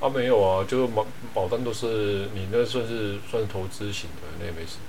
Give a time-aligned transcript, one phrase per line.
[0.00, 4.82] 啊，没有啊，就是保保单都是你那算是算是投资型的，那也没什么。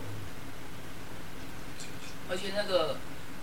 [2.29, 2.97] 而且那个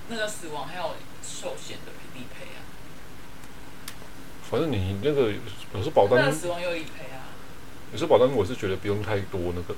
[0.09, 0.95] 那个死亡还有
[1.25, 2.63] 寿险的理赔啊。
[4.49, 5.33] 反正你那个
[5.75, 6.21] 有时保单。
[6.21, 7.27] 那个死亡有理赔啊。
[7.93, 9.75] 有时保单我是觉得不用太多那个。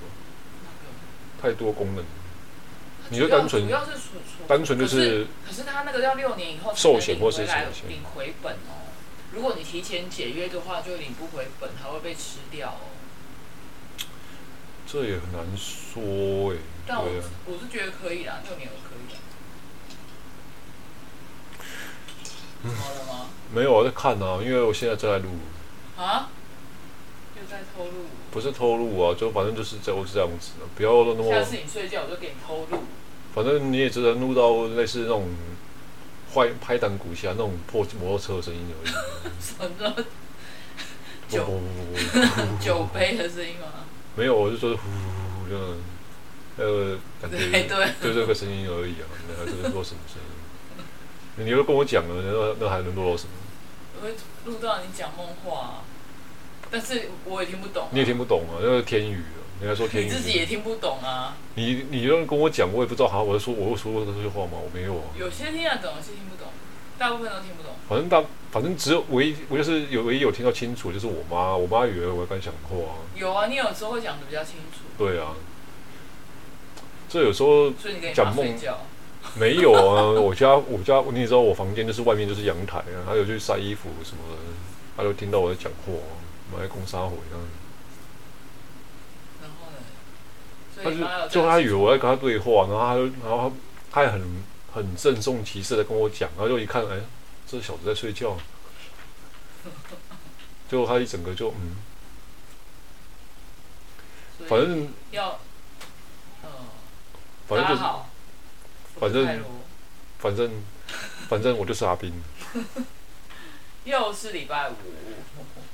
[1.41, 2.05] 太多功能。
[3.09, 3.64] 你就单纯。
[3.64, 3.93] 主要是
[4.46, 5.27] 单纯就是。
[5.46, 8.88] 可是他那个要六年以后寿险或是什么领回本哦。
[9.39, 12.91] 如果你提前解约的话，就领不回本，还会被吃掉哦。
[14.84, 16.56] 这也很难说哎。
[16.84, 17.09] 但我
[17.46, 19.20] 我是觉得可以啦，六年我可以啦。
[22.65, 22.74] 嗯。
[22.74, 23.30] 好了吗？
[23.55, 25.29] 没有，我在看啊，因为我现在正在录。
[25.96, 26.30] 啊？
[27.37, 28.07] 又在偷录？
[28.32, 31.30] 不是偷录啊，就反正就是在我是这样子的，不要那么。
[31.30, 32.82] 下次你睡觉，我就给你偷录。
[33.32, 35.29] 反正你也只能录到类似那种。
[36.34, 38.92] 拍拍档鼓下那种破摩托车的声音而已。
[39.41, 40.05] 什么？
[41.28, 41.60] 酒
[42.60, 43.66] 酒杯的声音吗？
[44.16, 45.76] 没有，我就说呼呼呼这样，
[46.56, 51.45] 那个感觉就这个声音而已啊，那还是说什么声音？
[51.45, 53.30] 你又跟我讲了，那那还能录到什么？
[54.01, 54.15] 我会
[54.46, 55.82] 录到你讲梦话，
[56.71, 57.88] 但是我也听不懂。
[57.93, 59.23] 你也听不懂啊，那个天语。
[59.60, 61.37] 你还说天，你自己也听不懂啊！
[61.56, 64.53] 你你用跟我讲，我也不知道，好，我在说，我有说过这些话吗？
[64.53, 65.03] 我没有啊。
[65.19, 66.53] 有些听得懂，有些听不懂，
[66.97, 67.72] 大部分都听不懂。
[67.88, 68.22] 反正大，
[68.53, 72.76] 反正只有唯一，我就是有唯一有听到清楚，就是我妈，我妈以为我在讲话。
[73.16, 74.84] 有啊，你有时候会讲的比较清楚。
[74.97, 75.34] 对啊。
[77.09, 77.70] 这有时候
[78.15, 78.54] 讲梦
[79.34, 84.37] 没有啊，我家我家你也知道，我房间就是外面就是阳台啊，还有去晒衣服什么的，
[84.97, 85.93] 她就听到我在讲话，
[86.53, 87.44] 我在攻杀回这样。
[90.82, 93.53] 他就就他以为我在跟他对话，然后他就然后
[93.91, 97.00] 他也很很郑重其事的跟我讲，然后就一看，哎，
[97.47, 98.37] 这小子在睡觉，
[100.69, 101.76] 最后他一整个就嗯，
[104.47, 105.38] 反正要，
[107.49, 107.82] 反正就是，
[109.00, 109.43] 反正
[110.19, 110.50] 反正
[111.28, 112.12] 反正我就是阿斌，
[113.84, 114.75] 又是礼拜五，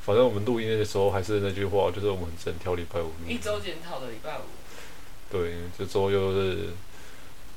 [0.02, 4.42] 反正我们录音的时候还是那句话，就是我们只能挑礼拜五，一周检讨的礼拜五。
[5.34, 6.68] 对，这周又是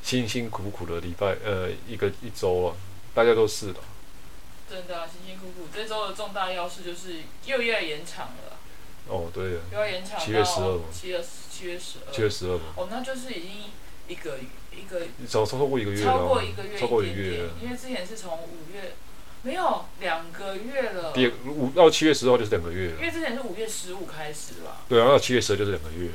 [0.02, 2.76] 辛辛苦苦的礼拜，呃，一个一周啊，
[3.14, 3.80] 大家都是的。
[4.68, 5.68] 真的、啊，辛辛苦苦。
[5.72, 8.58] 这周的重大要事就是又要延长了。
[9.08, 9.60] 哦，对呀。
[9.72, 10.80] 又要延长到七月十二。
[10.92, 12.12] 七月七月十二。
[12.12, 12.54] 七月十二。
[12.76, 13.52] 哦，那就是已经
[14.08, 14.40] 一个
[14.76, 15.02] 一个。
[15.30, 16.12] 超超过一个月了。
[16.12, 17.50] 超过一个月，超过一个月。
[17.62, 18.96] 因为之前是从五月，
[19.44, 21.14] 没有两个月了。
[21.14, 22.96] 第五到七月十号就是两个月了。
[22.96, 24.82] 因为之前是五月十五开始吧。
[24.90, 26.10] 对啊，到七月十二就是两个月。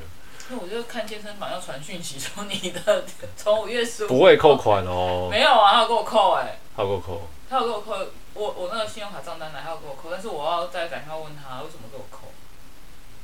[0.53, 3.05] 那我就看健身房要传讯息说你的
[3.35, 5.29] 从五月十五不会扣款哦。
[5.31, 6.59] 没有啊，他有给我扣哎、欸。
[6.77, 7.23] 他有给我扣。
[7.49, 12.29] 他有给我扣，我我那个信用卡账单来，他有给我扣，但是我要再打电话问他为什么给我扣。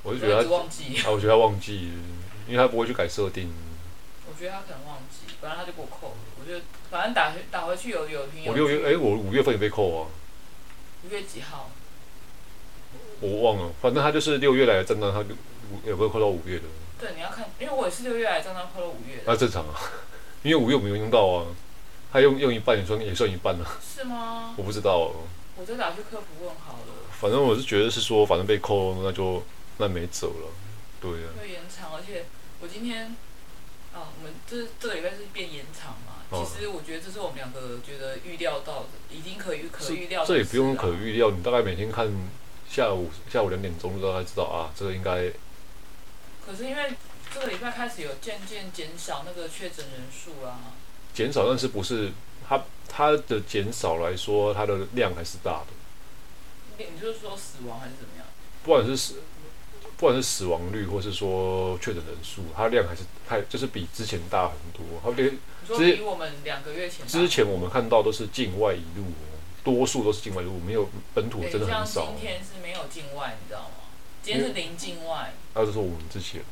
[0.02, 0.96] 我就觉得他忘记。
[1.04, 1.92] 啊，我觉得他忘记，
[2.46, 3.52] 因为他不会去改设定。
[4.26, 6.16] 我觉得他可能忘记，反正他就给我扣了。
[6.40, 8.52] 我觉得反正打回打回去有有听有。
[8.52, 10.08] 我六月哎、欸，我五月份也被扣啊。
[11.04, 11.70] 五月几号？
[13.20, 15.30] 我忘了，反正他就是六月来的账单，他就
[15.84, 16.64] 有没有扣到五月的？
[16.98, 19.22] 对，你要看，因为我也是六月来，账单扣了五月。
[19.24, 19.78] 那正常啊，
[20.42, 21.46] 因为五月我没有用到啊，
[22.12, 23.78] 他用用一半也算也算一半啊。
[23.80, 24.54] 是吗？
[24.56, 25.12] 我不知道。
[25.56, 26.94] 我就打去客服问好了。
[27.20, 29.42] 反正我是觉得是说，反正被扣，那就
[29.78, 30.48] 那没走了，
[31.00, 31.34] 对啊。
[31.40, 32.26] 会延长，而且
[32.60, 33.16] 我今天
[33.92, 36.14] 啊，我们这这个礼拜是变延长嘛？
[36.30, 40.26] 哦、其实我觉得这是我们两个觉得预料到的，已经可预可预料的。
[40.26, 42.08] 这也不用可预料，你大概每天看
[42.68, 45.30] 下午下午两点钟就大概知道啊，这个应该。
[46.48, 46.94] 可是因为
[47.34, 50.72] 这个礼拜开始有渐渐减少那个确诊人数啊，
[51.12, 52.10] 减少，但是不是
[52.48, 55.66] 它它的减少来说，它的量还是大的。
[56.78, 58.24] 你你就是说死亡还是怎么样？
[58.64, 59.20] 不管是死，
[59.98, 65.00] 不管是死亡率，或是说确诊人数，它量还是太就是比之前大很多。
[65.02, 69.04] 好比你说比我们两个月前之前我们看到都是境外移入，
[69.62, 72.06] 多数都是境外移入，没有本土真的很少。
[72.06, 73.77] 今天是没有境外，你知道吗？
[74.28, 76.42] 今天是零境外，那就是我们之前。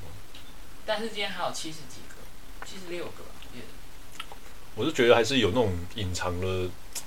[0.87, 3.13] 但是今天还有七十几个，七十六个。
[4.77, 6.47] 我是觉得还是有那种隐藏的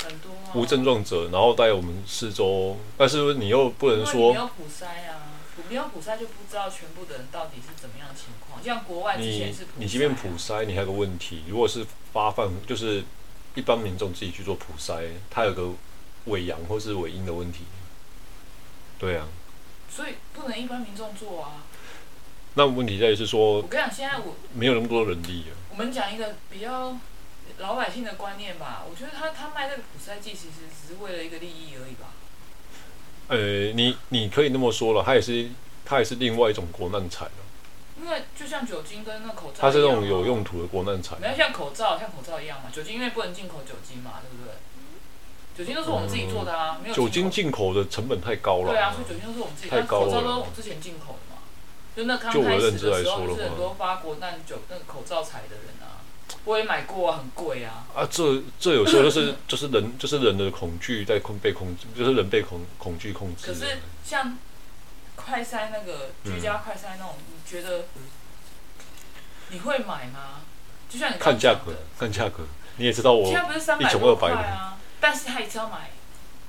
[0.03, 8.63] 很多无症状者，然后在我们四周，但是你又不能说没有普筛啊，没有普筛就不知道全部的人到底是怎么样情况。
[8.63, 11.83] 像国外之前是普筛啊，你，你即便普筛，你还有个问题，如果是
[12.13, 13.03] 发放，就是
[13.55, 15.71] 一般民众自己去做普筛，他有个
[16.25, 17.61] 伪阳或是伪阴的问题。
[18.99, 19.27] 对啊。
[19.89, 21.63] 所以不能一般民众做啊。
[22.55, 25.53] 那问题在于是说，我跟你讲，现在我没有那么多人力啊。
[25.71, 26.97] 我们讲一个比较
[27.59, 28.83] 老百姓的观念吧。
[28.89, 32.07] 我觉得他他卖这个普赛剂，其实只是为了一个利益而已吧。
[33.27, 35.49] 呃，你你可以那么说了，他也是
[35.85, 37.31] 他也是另外一种国难财了。
[38.01, 41.17] 因为就像酒精跟那口罩，它是那种有用途的国难财。
[41.19, 42.69] 没有像口罩，像口罩一样嘛。
[42.73, 44.55] 酒精因为不能进口酒精嘛，对不对？
[45.59, 48.71] 酒精都是我们自己做的啊，嗯、没有酒精进口的成本太高了。
[48.71, 49.69] 对啊，所以酒精都是我们自己。
[49.69, 50.05] 太高了。
[50.05, 51.41] 口罩都之前进口的嘛。
[51.97, 55.99] 就那刚开始的时候，是很多发国难酒那个口罩财的人啊，
[56.45, 57.85] 我也买过啊，很贵啊。
[57.93, 63.47] 啊，这这有时候就是 就是人就是人的恐惧在控被控制，就是人被恐恐惧控制。
[63.47, 64.37] 可是像
[65.17, 67.83] 快筛那个居家快筛那种，你觉得
[69.49, 70.39] 你会买吗？
[70.89, 72.47] 就像你看价格，看价格，
[72.77, 74.77] 你也知道我现在不是三百多块啊。
[74.99, 75.89] 但是他一次要买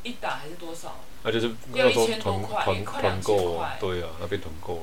[0.02, 0.96] 一打还是多少？
[1.22, 3.76] 那就是要一千多块，快两千块。
[3.78, 4.82] 对啊，那边团购了。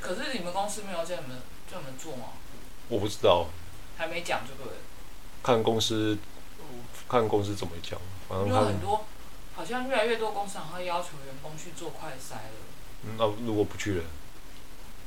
[0.00, 1.38] 可是你们公司没有叫你们
[1.70, 2.26] 叫你们做吗？
[2.88, 3.46] 我不知道。
[3.96, 4.72] 还没讲这个。
[5.42, 6.18] 看公司，
[7.08, 7.98] 看公司怎么讲。
[8.28, 9.06] 反正有很多，
[9.54, 12.58] 好像越来越多公司好像要求员工去做快筛了。
[13.04, 14.04] 嗯，那如果不去了？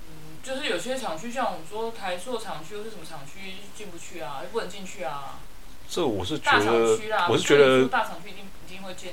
[0.07, 5.39] 嗯，就是有些厂区，像我们说台塑厂区或是什么厂区进不去啊，又不能进去啊。
[5.89, 6.97] 这我是觉得，
[7.27, 7.89] 我是觉得，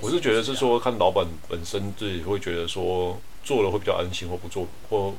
[0.00, 5.14] 我是觉得是说，看老板本身自己会觉得说，做了会比较安心，或不做，或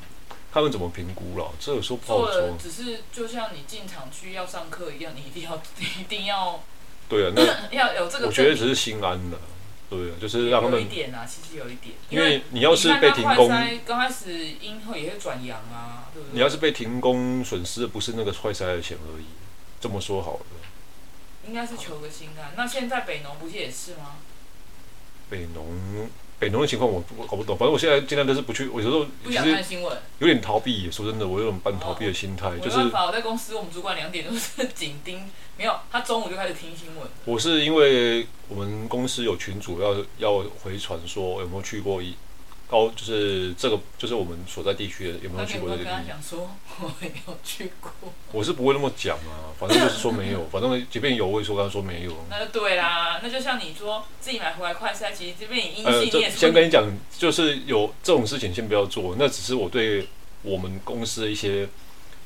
[0.53, 2.55] 他们怎么评估了，这有时候不好说。
[2.61, 6.61] 只是就像你进厂区要上课一样，你一定要， 你一定要。
[7.09, 7.41] 对啊，那
[7.75, 8.27] 要有这个。
[8.27, 9.37] 我觉得只是心安的，
[9.89, 10.79] 对啊，就是让他们。
[10.79, 11.95] 有一点啊，其实有一点。
[12.09, 13.49] 因为你要是被停工，
[13.83, 14.31] 刚开始
[14.61, 16.33] 阴后也会转阳啊，对不对？
[16.33, 19.25] 你要是被停工，损失的不是那个快筛的钱而已。
[19.81, 20.45] 这么说好了。
[21.47, 22.51] 应该是求个心安。
[22.55, 24.17] 那现在北农不是也是吗？
[25.29, 26.09] 北农，
[26.39, 27.57] 北农的情况我我搞不懂。
[27.57, 28.67] 反正我现在尽量都是不去。
[28.67, 30.89] 我有时候不想看新闻，有点逃避。
[30.89, 32.57] 说真的，我有种半逃避的心态。
[32.59, 37.07] 就是没办法，我在公司，我们主管两点都是紧盯，没有 他中午就开始听新闻。
[37.25, 42.15] 我是因为我们公司有群主要要回传，说有没有去过一。
[42.69, 46.05] 高就是这个，就是我们所在地区的有没有去过这个地方？
[46.05, 47.91] 讲说我没有去过。
[48.33, 52.13] 我是不会那么讲啊，反正就是说没有， 反正即便有，我也说刚刚说没有。
[52.29, 56.83] 那就对啦，那就像你说自己买回来快筛，其实这边你阴性先跟你讲，
[57.17, 60.05] 就是有这种事情先不要做，那只是我对
[60.41, 61.69] 我们公司的一些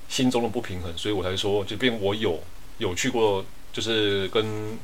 [0.10, 2.42] 心中的不平衡，所以我才说，即便我有
[2.80, 4.80] 有去过，就是跟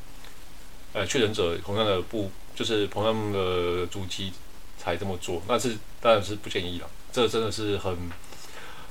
[0.92, 4.32] 呃确诊者同样的不，就是同样的足迹。
[4.78, 6.86] 才这么做，那是当然是不建议了。
[7.12, 7.96] 这真的是很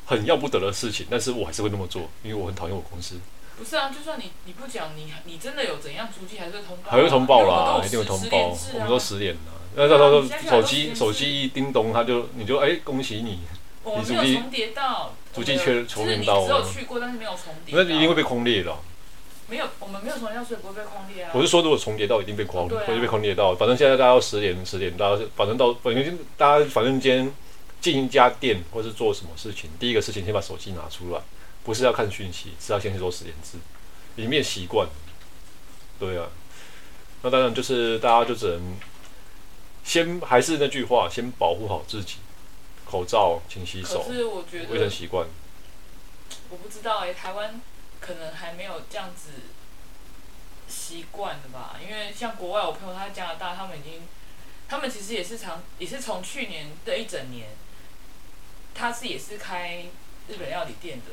[0.06, 3.20] 很要不得的事情，但是我还是会那么做，因为我很讨厌我公司。
[3.58, 6.92] 不是啊，就算你你不讲，你你真的有怎样足迹，还是通报？
[6.92, 8.56] 还会通报啦，一定会通报。
[8.74, 9.40] 我们都实联了，
[9.76, 13.40] 那到时候手机手机一叮咚，他就你就哎恭喜你，
[13.84, 16.46] 你足迹重叠到，足迹确重叠到。
[16.46, 17.74] 只有去过，但是没有重叠。
[17.76, 18.76] 那一定会被空列的。
[19.50, 21.32] 没有，我们没有重叠，所以不会被匡列啊。
[21.34, 23.56] 我是说，如果重叠到，一定被匡，会被框裂到。
[23.56, 27.34] 反正现在大家要十点，十点，大家反正到，反正大家反正今天
[27.80, 31.22] 进一家店或是做什么事情，第一个事情先把手机拿出来，
[31.64, 33.58] 不是要看讯息，是要先去做十点制，
[34.18, 34.86] 里面习惯。
[35.98, 36.28] 对啊，
[37.22, 38.62] 那当然就是大家就只能
[39.86, 42.18] 先还是那句话，先保护好自己，
[42.86, 44.06] 口罩，勤洗手，
[44.70, 45.26] 卫生习惯。
[46.50, 47.62] 我不知道哎、欸，台湾。
[48.00, 49.32] 可能还没有这样子
[50.68, 54.08] 习惯的吧，因为像国外，我朋友他在加拿大，他们已经，
[54.68, 57.50] 他们其实也是常也是从去年的一整年，
[58.76, 59.86] 他是也是开
[60.28, 61.06] 日本料理店的，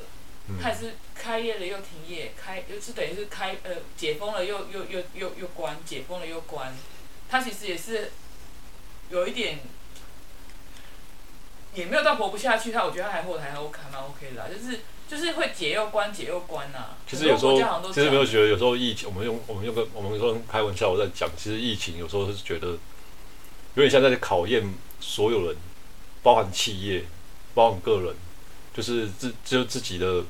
[0.49, 6.75] 嗯、他也是开业了又停业，开就是等于是开呃解封了又又又又又关，解封了又关，
[7.29, 8.12] 他其实也是
[9.11, 9.61] 有一点，
[11.75, 14.81] 也没有到活不下去，他我觉得他还活得还 OK 蛮 OK 的啦，就是。
[15.09, 16.97] 就是会解又关，解又关呐、啊。
[17.07, 17.57] 其实有时候，
[17.93, 22.69] 其实没有觉得，有时候疫情，我们用我们用个我们说开玩笑，我在讲，其实疫情有时候是觉得
[23.75, 25.57] 有点像在考验所有人，
[26.23, 27.05] 包含企业，
[27.55, 28.15] 包含个人，
[28.75, 30.25] 就是自就自己的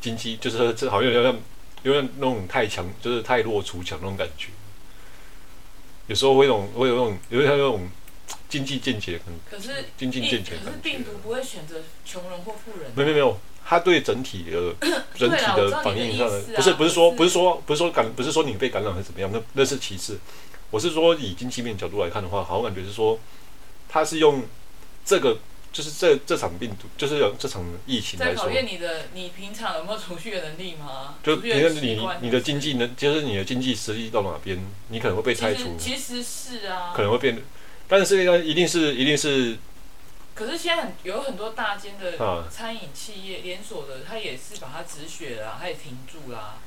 [0.00, 1.40] 经济，就是这好像有点像
[1.82, 4.50] 有点那种太强，就是太弱出强那种感觉。
[6.06, 7.88] 有时候会有种会有那种有点像那种
[8.48, 9.20] 经济见解，
[9.50, 12.90] 可是经济见解，可是病毒不会选择穷人或富人。
[12.94, 13.38] 没有没有没有。
[13.62, 14.74] 他对整体的
[15.14, 20.18] 整体的反应上的，不是不是说不是说不是说感不是说你被感染还是怎么样，那那是其次。
[20.72, 23.20] 我是说以经济面角度来看的话，好像感觉是说，
[23.88, 24.42] 它是用
[25.04, 25.38] 这个
[25.72, 31.14] 就是这这场病毒，就是用这场疫情来考验你的你平常有没有储蓄的能力吗？
[31.22, 34.58] 就你看你你的经济能，就是你的经济实力到哪边，
[34.88, 35.76] 你可能会被拆除。
[35.78, 37.40] 其实是啊，可能会变，
[37.90, 39.58] 但是这个一定是一定是。
[40.34, 46.58] 可是现在很有很多大间的餐饮企业连锁的，他也是把它止血了，他也停住了。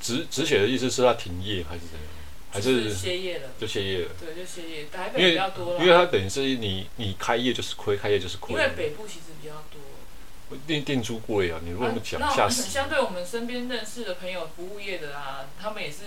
[0.00, 2.08] 止止血的意思是他停业还是怎样？
[2.52, 3.48] 还是歇业了？
[3.60, 4.10] 就歇业了。
[4.20, 4.86] 对，就歇业。
[4.92, 5.80] 台北比较多了。
[5.80, 8.54] 因为它等于是你你开业就是亏，开业就是亏。
[8.54, 10.58] 因为北部其实比较多。
[10.66, 11.60] 店店租贵啊！
[11.62, 12.62] 你如果那么讲，吓死。
[12.62, 15.98] 相对我们身边认识的朋友，服务业的啊，他们也是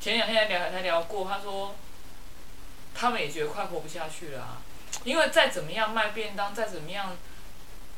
[0.00, 1.74] 前两天聊才聊过，他说
[2.94, 4.62] 他们也觉得快活不下去了啊。
[5.04, 7.16] 因为再怎么样卖便当，再怎么样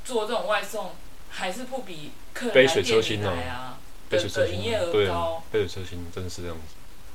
[0.05, 0.95] 做这种外送，
[1.31, 3.79] 还是不比客人来店里来啊
[4.11, 5.43] 的营业额高。
[5.51, 6.63] 杯水车薪，真的是这样子。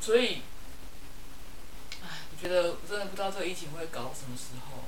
[0.01, 0.41] 所以，
[2.03, 4.83] 哎，我觉得真的不知道这个疫情会搞到什么时候。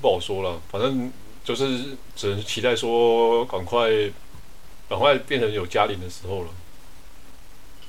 [0.00, 1.12] 不好说了，反正
[1.44, 3.90] 就是只能期待说赶快，
[4.88, 6.50] 赶快变成有家庭的时候了。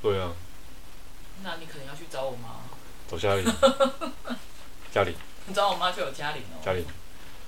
[0.02, 0.34] 对啊。
[1.44, 2.62] 那你可能要去找我妈。
[3.10, 3.46] 找嘉玲。
[4.92, 5.14] 嘉玲。
[5.48, 6.62] 你找我妈就有嘉玲哦。
[6.64, 6.86] 嘉玲。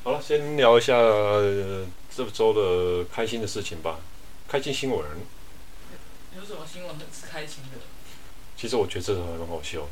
[0.04, 4.00] 好了，先聊一下、呃、这周的开心的事情吧。
[4.48, 5.00] 开心新闻。
[6.36, 7.80] 有什么新闻很是开心的？
[8.58, 9.90] 其实我觉得这个还蛮好笑的。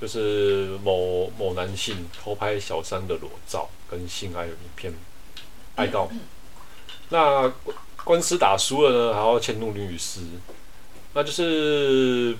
[0.00, 4.92] 就是某某男性偷拍小三的裸照跟性爱的影片，
[5.76, 6.10] 爱告。
[7.10, 7.52] 那
[8.04, 10.20] 官司打输了呢，还要迁怒律师。
[11.14, 12.36] 那就是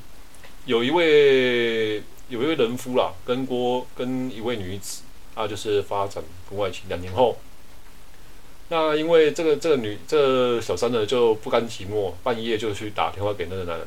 [0.65, 5.03] 有一位有一位人夫啦，跟郭跟一位女子
[5.35, 7.37] 啊，就是发展婚外情两年后。
[8.69, 13.87] 那因为这个这个女这个小三呢就不甘寂寞，半夜就去打电话给那个男人，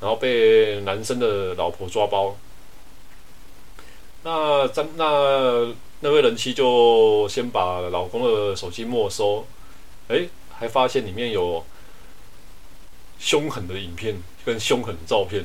[0.00, 2.36] 然后被男生的老婆抓包。
[4.22, 9.46] 那张那那位人妻就先把老公的手机没收，
[10.08, 11.64] 哎，还发现里面有
[13.18, 15.44] 凶狠的影片跟凶狠的照片，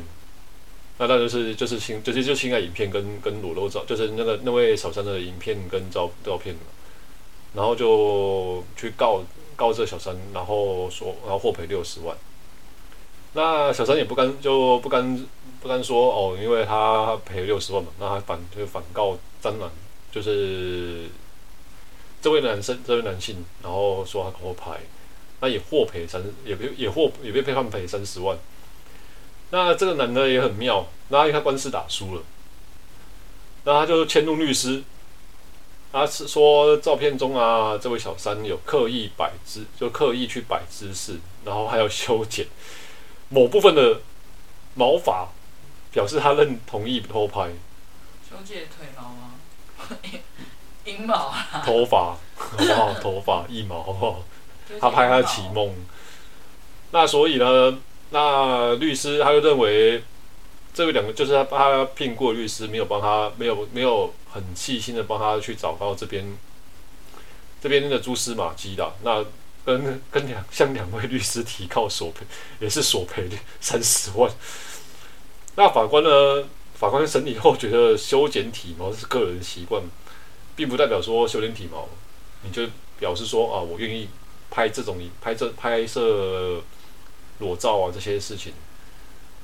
[0.98, 6.56] 那那就是就是性就是就性爱影片跟跟裸露照，就是那个那位小三的影片跟照照片，
[7.54, 9.24] 然后就去告
[9.56, 12.16] 告这小三，然后说然后获赔六十万，
[13.34, 15.26] 那小三也不甘就不甘。
[15.62, 19.70] 不甘说哦，因为他赔六十万嘛，那他反就反告张兰，
[20.12, 21.06] 就是
[22.20, 24.72] 这位男生，这位男性，然后说他偷拍，
[25.42, 28.38] 那也获赔三，也被也获也被被判赔三十万。
[29.50, 32.22] 那这个男的也很妙，那因为他官司打输了，
[33.66, 34.84] 那他就迁怒律师，
[35.92, 42.48] 他是说照片中啊，这位小三有刻意摆姿，就刻意去摆姿势，然后还要修剪
[43.30, 44.00] 某部分的
[44.76, 45.28] 毛发。
[45.94, 47.50] 表示他认同意偷拍，
[48.30, 49.34] 修剪腿毛吗？
[50.86, 51.62] 阴毛啊？
[51.66, 52.94] 头发好不好？
[52.94, 54.24] 头发一毛好不好？
[54.80, 55.76] 他拍他的启蒙。
[56.92, 57.78] 那所以呢？
[58.12, 60.04] 那律师他就认为，
[60.74, 66.38] 这位两个就是他他聘过律师，没有帮他，没有没有很细心的帮他去找到这边
[67.62, 68.94] 这边的蛛丝马迹的。
[69.04, 69.24] 那
[69.66, 72.26] 跟跟两向两位律师提告索赔，
[72.60, 74.30] 也是索赔三十万。
[75.56, 76.46] 那法官呢？
[76.74, 79.84] 法官审理后觉得修剪体毛是个人习惯，
[80.56, 81.88] 并不代表说修剪体毛，
[82.42, 82.68] 你就
[83.00, 84.10] 表示说啊，我愿意
[84.52, 86.62] 拍这种拍这拍摄
[87.40, 88.54] 裸照啊这些事情，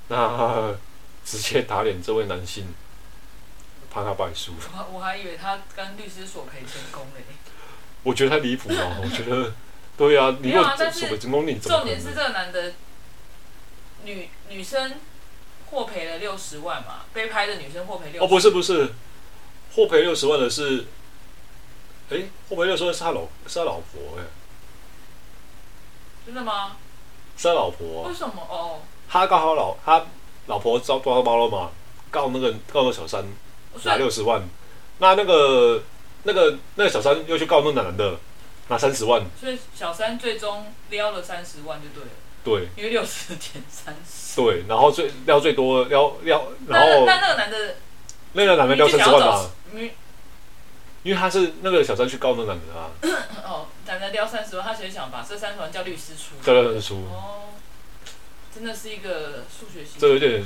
[0.10, 0.76] 那
[1.26, 2.68] 直接打脸这位男性，
[3.90, 4.54] 怕他败诉。
[4.76, 7.24] 我我还以为他跟律师索赔成功嘞。
[8.04, 9.54] 我觉得太离谱了， 我觉得
[9.98, 12.74] 对啊，你如果索赔成功，你重点是这个男的
[14.04, 14.94] 女女生。
[15.70, 17.02] 获赔了六十万嘛？
[17.14, 18.24] 被拍的女生获赔六。
[18.24, 18.94] 哦，不是不是，
[19.76, 20.86] 获赔六十万的是，
[22.10, 24.24] 哎，获赔六十万是他老是他老婆哎，
[26.28, 26.76] 真的吗？
[27.38, 28.04] 是他老婆。
[28.04, 28.34] 为什么？
[28.50, 30.06] 哦，他告他老他
[30.48, 31.72] 老婆遭抓包了嘛？
[32.12, 33.24] 告那个告那个小三
[33.84, 34.42] 拿六十万，
[35.00, 35.82] 那那个
[36.24, 38.18] 那个那个小三又去告那个男的
[38.68, 42.10] 拿三十万，所以小三最终撩了三十万就对了。
[42.44, 44.42] 对，因为六十减三十。
[44.42, 47.76] 对，然后最撩最多撩撩，然后那那个男的，
[48.34, 49.50] 那个男的撩三十万嘛？
[51.04, 52.92] 因为他是那个小三去告那个男的啊。
[53.46, 56.36] 哦，男的撩三十万，他其实想把这三十万叫律师出。
[56.44, 56.96] 叫律师出。
[57.06, 57.50] 哦，
[58.54, 60.00] 真的是一个数学系。
[60.00, 60.46] 这有点，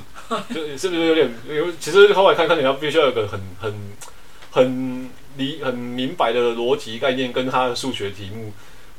[0.53, 1.31] 就是不是有点？
[1.47, 3.91] 有其实后来看看，你要必须要有个很很
[4.51, 8.53] 很理很明白的逻辑概念，跟他的数学题目。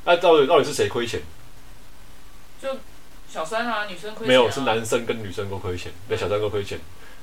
[0.04, 1.20] 那到底到底是谁亏钱？
[2.60, 2.68] 就
[3.28, 6.80] 小三啊，女生亏没有，是男生跟女生都亏钱，那小三都亏钱，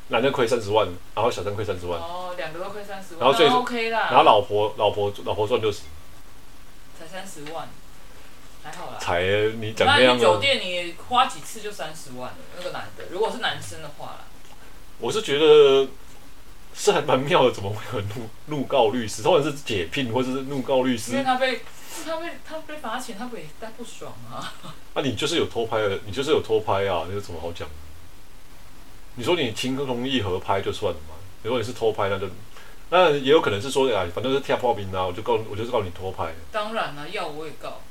[0.07, 1.99] 男的亏三十万，然后小三亏三十万。
[1.99, 4.07] 哦，两个都亏三十万，然后最 OK 啦。
[4.09, 5.85] 然后老婆老婆老婆赚六十，才
[7.11, 7.67] 三十万，
[8.63, 8.97] 还好啦。
[8.99, 9.23] 才
[9.59, 9.87] 你讲。
[9.87, 12.37] 那你酒店你花几次就三十万了？
[12.57, 14.25] 那个男的，如果是男生的话啦。
[14.99, 15.87] 我是觉得，
[16.75, 19.23] 是还蛮妙的，怎么会有怒怒告律师？
[19.23, 21.13] 通常是解聘或者是怒告律师。
[21.13, 21.61] 因为他被
[22.05, 24.53] 他被他被罚钱，他不也带不爽啊？
[24.93, 27.67] 啊，你就是有偷拍的，你就是有偷拍啊，那有什么好讲？
[29.15, 31.15] 你说你情同意合拍就算了嘛？
[31.43, 32.27] 如果你是偷拍，那就
[32.91, 36.33] 那也有可能是说，哎，反正是贴报名啊，我就告，我就是告你偷拍。
[36.51, 37.81] 当然了，要我也告。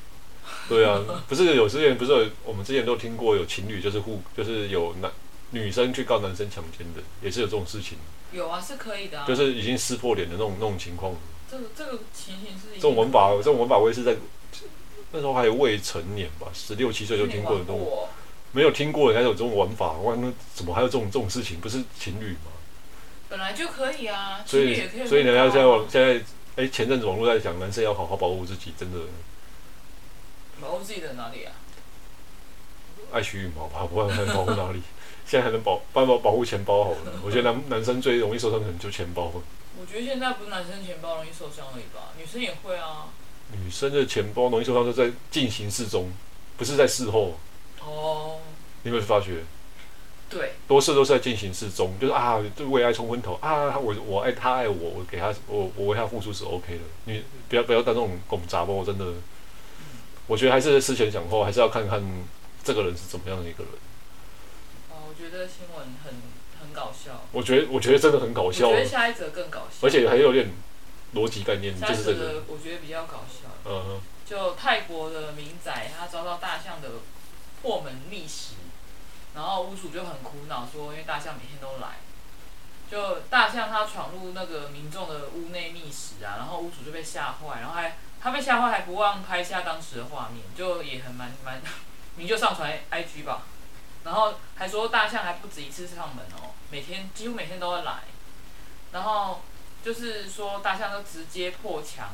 [0.68, 5.10] 对啊，不是有之前不是有我们之前都听过有情侣就是互就是有男
[5.50, 7.96] 女生去告男生强奸的，也是有这种事情。
[8.32, 9.24] 有啊，是可以的、啊。
[9.26, 11.14] 就是已经撕破脸的那种那种情况。
[11.50, 12.74] 这个这个情形是。
[12.74, 14.16] 这种玩法，这种玩法我也是在
[15.12, 17.64] 那时候还有未成年吧，十六七岁就听过的。
[17.64, 18.08] 都
[18.52, 21.60] 没有听过人家有这种玩法，哇，那怎么还有这种这种事情？
[21.60, 22.50] 不是情侣吗？
[23.28, 26.14] 本来就可以啊，所以所以人家现在现在
[26.56, 28.98] 哎、欸，前阵子网络在讲，男生要好好保护自己，真的。
[30.60, 31.52] 保护自己的哪里啊？
[33.12, 34.82] 爱惜羽毛吧，不然还能保护哪里？
[35.24, 37.12] 现在还能保，办法保护钱包好了。
[37.22, 39.30] 我觉得男男生最容易受伤可能就钱包。
[39.78, 43.08] 我觉得现在不是男生钱包容易受伤而已吧，女生也会啊。
[43.52, 46.10] 女生的钱包容易受伤，是在进行式中，
[46.56, 47.38] 不是在事后。
[47.80, 48.38] 哦。
[48.82, 49.44] 你有没有发觉？
[50.28, 50.52] 对。
[50.66, 56.80] 多数都是在进行式中，就是啊，就为爱冲昏头啊，我我爱他爱我，我给他我我为他付出是 OK 的。
[57.04, 59.04] 你不要不要当这种拱杂包，真的。
[60.26, 62.02] 我觉得还是思前想后，还是要看看
[62.62, 63.72] 这个人是怎么样的一个人。
[64.90, 66.12] 哦，我觉得新闻很
[66.60, 67.22] 很搞笑。
[67.32, 68.68] 我觉得我觉得真的很搞笑。
[68.68, 69.86] 我觉得下一则更搞笑。
[69.86, 70.50] 而且还有点
[71.14, 72.44] 逻辑概念，就是这个。
[72.48, 73.48] 我觉得比较搞笑。
[73.64, 74.00] 嗯哼。
[74.28, 76.90] 就泰国的民宅，他遭到大象的
[77.62, 78.56] 破门觅食，
[79.34, 81.98] 然后屋主就很苦恼说，因为大象每天都来，
[82.90, 87.96] 就大象它闯入那个民众的屋内觅食啊，然后屋主就被吓坏，然后还。
[88.20, 91.62] 他被吓坏，还不忘拍下当时的画面，就也很蛮蛮，
[92.18, 93.42] 你就上传 IG 吧，
[94.02, 98.00] 然后还说大象还不止一次上门哦，每天几乎每天都会来，
[98.90, 99.42] 然后
[99.84, 102.08] 就是说大象都直接破墙，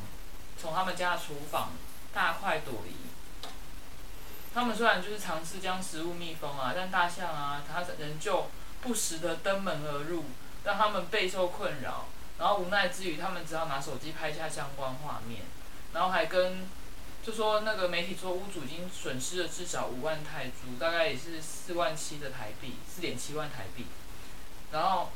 [0.60, 1.70] 从他们家厨房
[2.12, 2.92] 大快朵颐。
[4.54, 8.48] 他们虽然就是尝试将食物密封啊，但大象啊，它仍旧
[8.82, 10.26] 不时的登门而入，
[10.62, 12.06] 让他们备受困扰。
[12.38, 15.42] 然后无奈之余，他们只好拿手机拍下相关画面。
[15.92, 16.68] 然后还跟，
[17.24, 23.86] 就说那个媒体说屋主已经损失了至少五万泰铢，大概也是四万七的台币，四点七万台币。
[24.70, 25.10] 然后，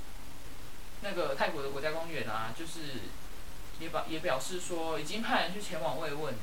[1.00, 2.80] 那个泰国的国家公园啊，就是
[3.78, 6.40] 也表也表示说，已经派人去前往慰问了，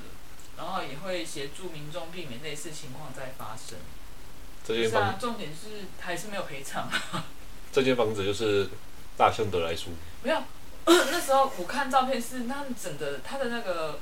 [0.57, 3.77] 然后也会协助民众避免类似情况再发生。
[4.65, 6.89] 这间房是啊，重点是还是没有赔偿。
[7.71, 8.69] 这间房子就是
[9.17, 9.91] 大象得来书。
[10.23, 10.41] 没有，
[10.85, 13.99] 那时候我看照片是那整个它的那个。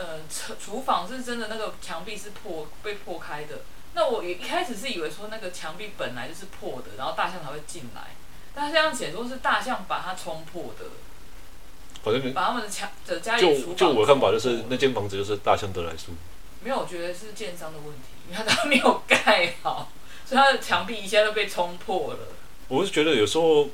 [0.00, 3.62] 呃，厨厨房是真的，那个墙壁是破被破开的。
[3.94, 8.14] 那我一开始是以为说那个墙壁本来就是破的，然后大象才会进来。
[8.54, 10.84] 但是这样写说是大象把它冲破的，
[12.02, 13.42] 反正把他们的墙的家里。
[13.42, 16.12] 就就我的看法就是那间房子就是大象得来速。
[16.62, 19.90] 没有，我觉得是建商的问题，因为他没有盖好，
[20.26, 22.18] 所以他的墙壁一下就被冲破了。
[22.68, 23.68] 我是觉得有时候，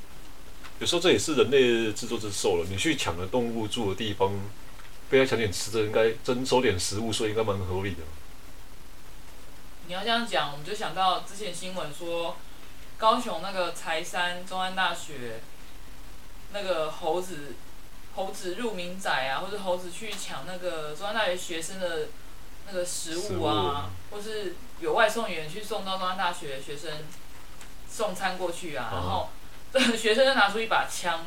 [0.79, 2.67] 有时候这也是人类自作自受了。
[2.71, 4.33] 你去抢了动物住的地方。
[5.11, 7.99] 被他抢点吃的，应该征收点食物，所以应该蛮合理的。
[9.87, 12.37] 你要这样讲，我们就想到之前新闻说，
[12.97, 15.41] 高雄那个柴山中安大学
[16.53, 17.55] 那个猴子
[18.15, 22.09] 猴子入民宅啊，或者猴子去抢那个中央大学学生的
[22.67, 26.91] 那个食物啊，物或是有外送员去送到中央大学的学生
[27.89, 29.29] 送餐过去啊，然后
[29.73, 31.25] 这 学生就拿出一把枪。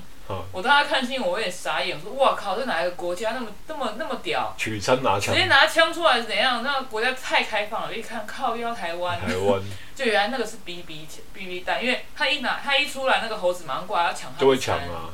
[0.52, 4.54] 我当时看新闻，我有点傻眼，我说：“哇靠，这哪一个国家那么、那么、那么屌？
[4.58, 6.62] 取枪拿枪，直接拿枪出来是怎样？
[6.64, 7.96] 那个国家太开放了。
[7.96, 9.18] 一看，靠，又要台湾。
[9.22, 9.62] 台湾。
[9.96, 14.42] 就原来那个是 BB BB 弹，因为他一拿，他一出来，那个猴子马上过来要抢他。
[14.42, 15.08] 就会抢啊！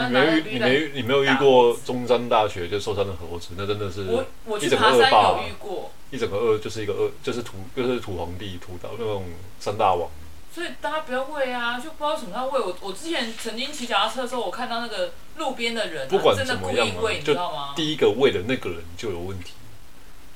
[0.00, 4.04] 你没遇，你没，你没有遇过中山大学就受伤的猴子，那真的是。
[4.04, 5.90] 我我去爬山有遇过。
[6.10, 9.24] 一整个恶就是一个恶，就是土，就是土皇帝土岛那种
[9.58, 10.10] 三大王。
[10.54, 12.58] 所以大家不要喂啊，就不知道什么要喂。
[12.58, 17.74] 我我之前曾经骑脚踏车的时候，我看到那个路边的人、啊、不管怎么样嘛，你知道吗？
[17.76, 19.52] 第一个喂的那个人就有问题。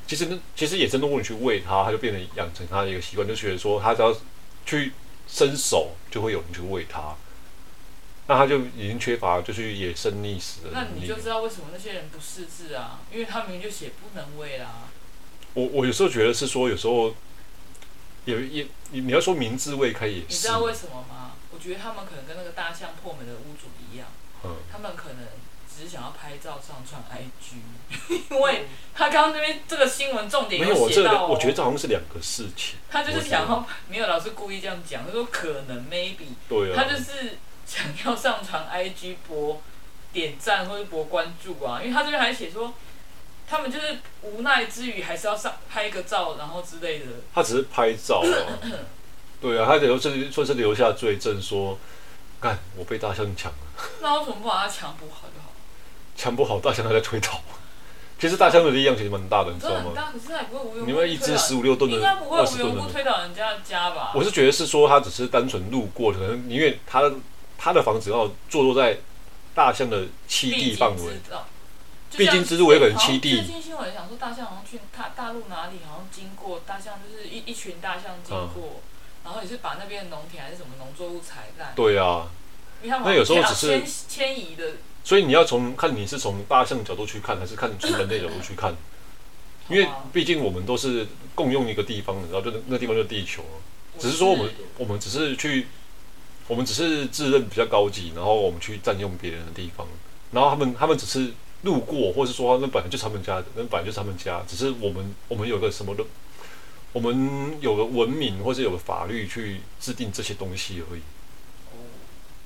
[0.06, 4.14] 其实那，其实野生动物你去喂它，它就变成养成它的一个习惯，就觉得说它只要
[4.66, 4.92] 去
[5.26, 7.14] 伸手，就会有人去喂它。
[8.26, 10.70] 那他就已经缺乏就去野生觅食的。
[10.72, 13.00] 那你就知道为什么那些人不识字啊？
[13.12, 14.88] 因为他明明就写不能喂啦。
[15.54, 17.14] 我我有时候觉得是说，有时候。
[18.24, 20.26] 有也你你要说明智未开也是。
[20.28, 21.32] 你知道为什么吗？
[21.50, 24.06] 我觉得他们可能跟那个大象破门的屋主一样，
[24.44, 25.26] 嗯，他们可能
[25.68, 32.76] 只是想要拍照上传 IG，因为他刚刚那边这个新闻重点有写到、哦、没有我这个，我觉得这好像是两个事情。
[32.88, 37.38] 他就是想要没有老师故意这样讲，他说可能 maybe，对啊，他就是
[37.72, 39.62] 想要上传 IG 博
[40.12, 42.74] 点赞或者博关注啊，因为他这边还写说，
[43.48, 47.06] 他们就是无奈之余还是要上拍个照，然后之类的。
[47.34, 48.60] 他只是拍照啊，
[49.40, 51.78] 对啊，他留是说是留下罪证，说，
[52.38, 53.58] 干我被大象抢了。
[54.02, 55.52] 那为什么不把它抢不好就好？
[56.14, 57.40] 抢不好，大象还在推倒。
[58.18, 59.84] 其实大象的力量其实蛮大的，你知道吗？
[59.86, 60.86] 很大，可是它也不会无缘无故。
[60.86, 64.12] 你们一只十五六吨的，应该不会无缘无故推倒人家的家吧？
[64.14, 67.10] 我是觉得是说，他只是单纯路过，可能因为他
[67.62, 68.98] 他的房子要坐落在
[69.54, 71.12] 大象的栖地范围。
[72.14, 73.36] 必经之路也有可能栖地。
[73.36, 81.72] 最近新闻想说，大象好像去大大陆哪里，好像经过大象，就是一一群大象经过，嗯、然后也是把那边的农田还是什么农作物踩烂。
[81.76, 82.28] 对啊，
[82.82, 84.72] 那有时候只是迁移的。
[85.04, 88.74] 所以你要从看你是从大象角度去看，还是看从人类角度去看？
[89.70, 93.42] 因为毕竟我们都是共用一个地方，然后就那地方就是地球。
[93.98, 95.68] 只是说我们我们只是去，
[96.48, 99.86] 我们只是自认比较高级，然后我们去占用别人的地方，
[100.32, 106.04] 然后他们他们只是路过，或是说那本来就是他们家的，那本来就是他们家，只是我们我们有个什么的，
[106.92, 111.00] 我们有个文明或是有个法律去制定这些东西而已。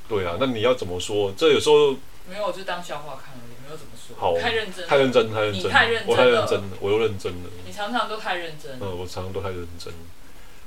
[0.08, 1.32] 对啊，那你要怎么说？
[1.36, 1.96] 这有时候。
[2.28, 4.16] 没有，我就当笑话看而已，没有怎么说。
[4.18, 7.50] 好，太认真，太认真，太认真，你太认真，我太认真了，我又认真了。
[7.64, 8.78] 你常常都太认真。
[8.80, 9.94] 嗯，我常常都太认真。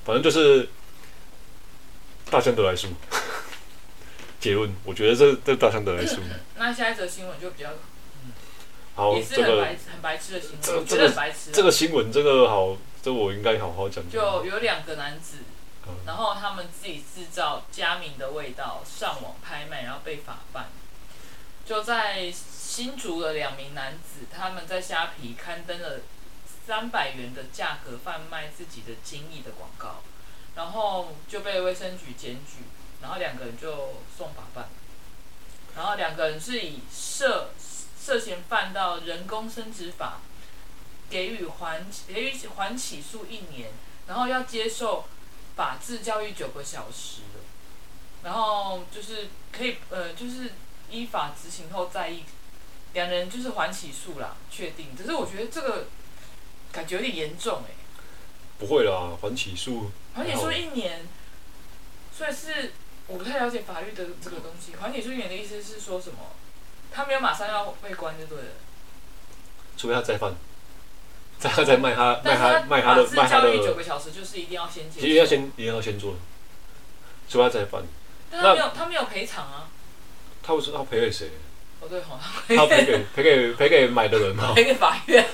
[0.05, 0.69] 反正就是
[2.29, 2.87] 大象得来速。
[4.39, 6.21] 结论，我觉得这这大象得来速。
[6.55, 7.71] 那下一则新闻就比较，
[8.23, 8.31] 嗯，
[8.95, 14.01] 好，也是很白很白痴的新闻，这个这个这个新闻这个好，这我应该好好讲。
[14.09, 15.39] 就有两个男子，
[16.05, 20.69] 然后他们自己制造加名的味道，上网拍卖，然后被法办。
[21.65, 25.99] 就在新竹的两名男子，他们在虾皮刊登了
[26.65, 30.01] 三百元的价格贩卖自己的精益的广告，
[30.59, 32.65] 然后就被卫生局检举，
[33.01, 34.67] 然后两个人就送法办，
[35.77, 37.51] 然后两个人是以涉
[37.97, 40.19] 涉嫌犯到人工生殖法，
[41.09, 43.69] 给予缓给予缓起诉一年，
[44.07, 45.05] 然后要接受
[45.55, 47.21] 法治教育九个小时，
[48.23, 50.51] 然后就是可以呃就是。
[50.91, 52.23] 依法执行后再议，
[52.93, 54.87] 两人就是缓起诉啦，确定。
[54.97, 55.85] 只是我觉得这个
[56.71, 57.69] 感觉有点严重哎、
[58.57, 59.91] 不会啦，缓起诉。
[60.15, 61.07] 缓起诉一年，
[62.15, 62.73] 所以是
[63.07, 64.75] 我不太了解法律的这个东西。
[64.75, 66.17] 缓起诉一年的意思是说什么？
[66.91, 68.49] 他没有马上要被关就对了。
[69.77, 70.33] 除非他再犯，
[71.39, 76.15] 再他再卖他卖他卖他的卖他的九个小时就是一定要先其实要先一定要先做，
[77.29, 77.83] 除非他再犯。
[78.31, 79.69] 但他没有他没有赔偿啊。
[80.41, 81.29] 他不是他赔给谁？
[81.81, 84.51] 哦对，好， 他赔给赔给赔给买的人 吗？
[84.55, 85.25] 赔给法院，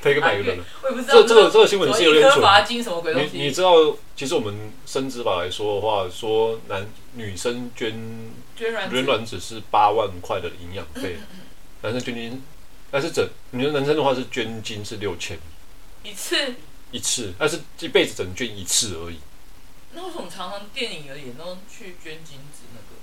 [0.00, 0.58] 赔给买的人。
[0.82, 1.14] 我也不知道。
[1.14, 2.40] 这这个这个新闻是有点准。
[2.40, 3.36] 罚金什么鬼东西？
[3.36, 8.72] 你你知道，其实我们生殖法来说的话，说男女生捐捐
[9.04, 11.16] 卵子是八万块的营养费，
[11.82, 12.42] 男生捐精，
[12.90, 15.38] 但是整你说男生的话是捐精是六千，
[16.02, 16.54] 一次
[16.92, 19.18] 一次，但是一辈子只能捐一次而已。
[19.92, 22.96] 那为什么常常电影有演都去捐精子那个？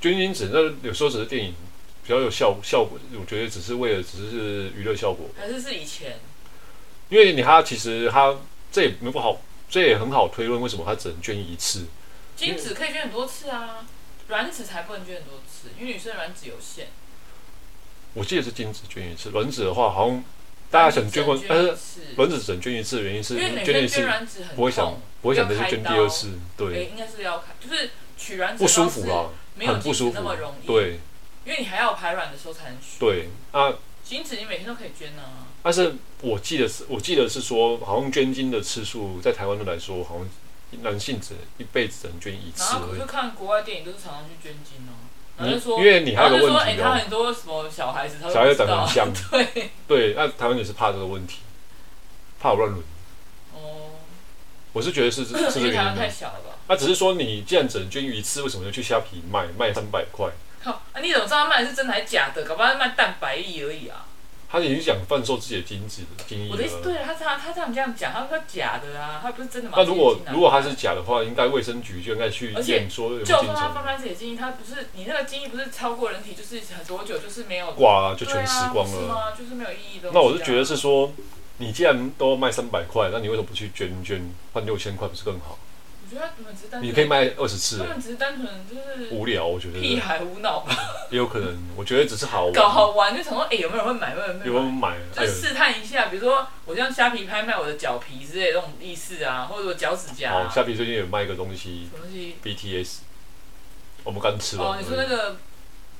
[0.00, 1.54] 捐精子，那有时候只是电影
[2.02, 5.28] 比较有效效果，我觉得只是为了只是娱乐效果。
[5.38, 6.18] 还是是以前？
[7.08, 8.36] 因为你他其实他
[8.72, 11.86] 这也没不好，这也很好推论为什么他只能捐一次。
[12.36, 13.86] 精子可以捐很多次啊，
[14.28, 16.88] 卵子才不能捐很多次，因为女生卵子有限。
[18.14, 20.24] 我记得是精子捐一次，卵子的话好像
[20.70, 21.76] 大家想捐过，但是
[22.16, 24.04] 卵子只能捐一次的原因是因为捐一次
[24.56, 29.30] 不会想不会想再去捐第二次，对，欸、应该是要开，就是取卵子不舒服啊。
[29.60, 31.00] 很不舒服，那么容易，对，
[31.44, 32.98] 因为你还要排卵的时候才能取。
[32.98, 33.72] 对啊，
[34.04, 35.46] 精子你每天都可以捐呢、啊。
[35.62, 42.74] 但是我记得是，我记得是说，好像捐精的次数在台湾的来说，好像男性只一辈子只能捐一次。
[42.74, 45.08] 然后就看国外电影，都是常常去捐精哦。
[45.36, 51.40] 然后就说，因为你还有个问题哦，哎、欸，他很多什么小孩子，他小孩子长得很像， 对对，那台湾也是怕这个问题，
[52.38, 52.82] 怕我乱伦。
[53.54, 54.00] 哦，
[54.72, 55.94] 我是觉得是 是这个原因。
[55.94, 56.56] 太小了吧。
[56.68, 60.28] 那、啊、只是说，你既然只能捐一次，为什么要去虾皮卖卖三百块？
[60.62, 60.70] 靠！
[60.92, 62.44] 啊，你怎么知道他卖的是真的还是假的？
[62.44, 64.06] 搞不好卖蛋白液而已啊！
[64.52, 66.50] 他已经想贩售自己的精子的精液。
[66.50, 69.76] 我的意思，对他这样他这样这样讲，他说假的啊，他不是真的吗？
[69.78, 73.22] 那如果如果他是假的话，应该卫生局就应该去验说有。
[73.22, 79.32] 就说他贩卖自己的精液，他不是你那个精液不是超过人体就是很多久就是没有挂、啊、就全死光了，啊、是吗？
[79.38, 80.12] 就是没有意义的、啊。
[80.12, 81.12] 那我是觉得是说，
[81.58, 84.20] 你既然都卖三百块，那你为什么不去捐捐
[84.52, 85.56] 换六千块不是更好？
[86.10, 87.78] 我觉得他们只是单纯，你可以卖二十次。
[87.78, 90.76] 他们只是单纯就是无聊，我觉得屁孩无脑吧。
[91.08, 92.52] 也有可能，我觉得只是好玩。
[92.52, 94.10] 搞好玩就想说，哎、欸，有没有人会买？
[94.10, 94.46] 有没有人会买？
[94.46, 94.96] 有没有人买？
[95.14, 100.48] 就试探一下，比如说我像虾皮拍卖我的脚皮之类的这种意思啊，或者说脚趾甲、啊。
[100.48, 101.88] 哦，虾皮最近有卖一个东西。
[101.92, 102.98] 什么东西？BTS。
[104.02, 104.66] 我们刚吃完。
[104.66, 105.36] 哦，你说那个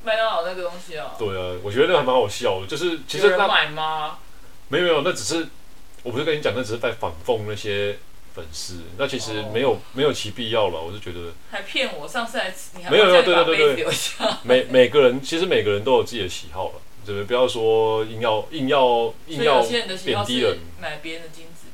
[0.02, 1.12] 麦当劳那个东西哦。
[1.16, 4.18] 对啊，我觉得那个还蛮好笑的，就是其实有人买吗？
[4.68, 5.46] 没有没有，那只是
[6.02, 7.98] 我不是跟你讲，那只是在反讽那些
[8.34, 11.32] 粉丝，那其实没有、哦、没有其必要了，我是觉得。
[11.50, 13.86] 还骗我，上次还吃，你还没有没有对对对对，
[14.42, 17.24] 每每个人其实每个人都有自己的喜好了，对不对？
[17.24, 21.66] 不要说硬要硬要硬要贬低人，买别人的金子。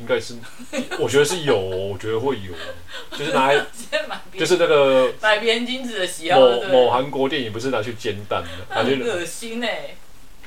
[0.00, 0.36] 应该是，
[1.00, 3.66] 我觉得是有，我觉得会有，就是拿来，
[4.38, 6.38] 就是那个买别人金子的喜好。
[6.38, 9.96] 某某韩国电影不是拿去煎蛋的，很恶心哎！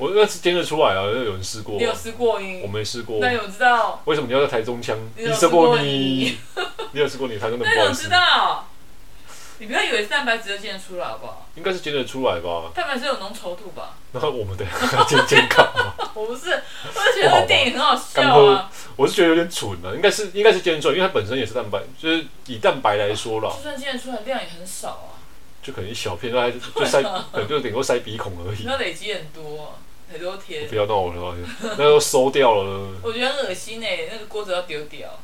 [0.01, 1.75] 我那是煎得出来啊，有人试过。
[1.77, 2.39] 你有试过？
[2.63, 3.19] 我没试过。
[3.21, 4.01] 那有知道？
[4.05, 4.97] 为什么你要在台中腔？
[5.15, 6.39] 你试过你？
[6.93, 7.65] 你有试过你台中的？
[7.67, 8.67] 那有知道？
[9.59, 11.47] 你不要以为蛋白质就煎得出来好不好？
[11.53, 12.71] 应该是煎得出来吧？
[12.73, 13.95] 蛋白质有浓稠度吧？
[14.13, 14.65] 那我们得
[15.07, 15.93] 煎煎看嘛。
[16.15, 18.71] 我不是，我是觉得电影很好笑啊。
[18.95, 23.51] 我是觉得有点蠢啊，应该是应该是煎得出来，因为它本身也是蛋白，就是以蛋白来说啦。
[23.55, 25.13] 就算煎得出来，量也很少啊。
[25.61, 28.63] 就可能一小片，还就塞， 可能就顶多塞鼻孔而已。
[28.65, 29.75] 那累积很多，
[30.11, 30.67] 很多天。
[30.67, 31.35] 不要闹了，
[31.77, 32.89] 那都收掉了。
[33.01, 35.19] 我觉得很恶心哎，那个锅子要丢掉。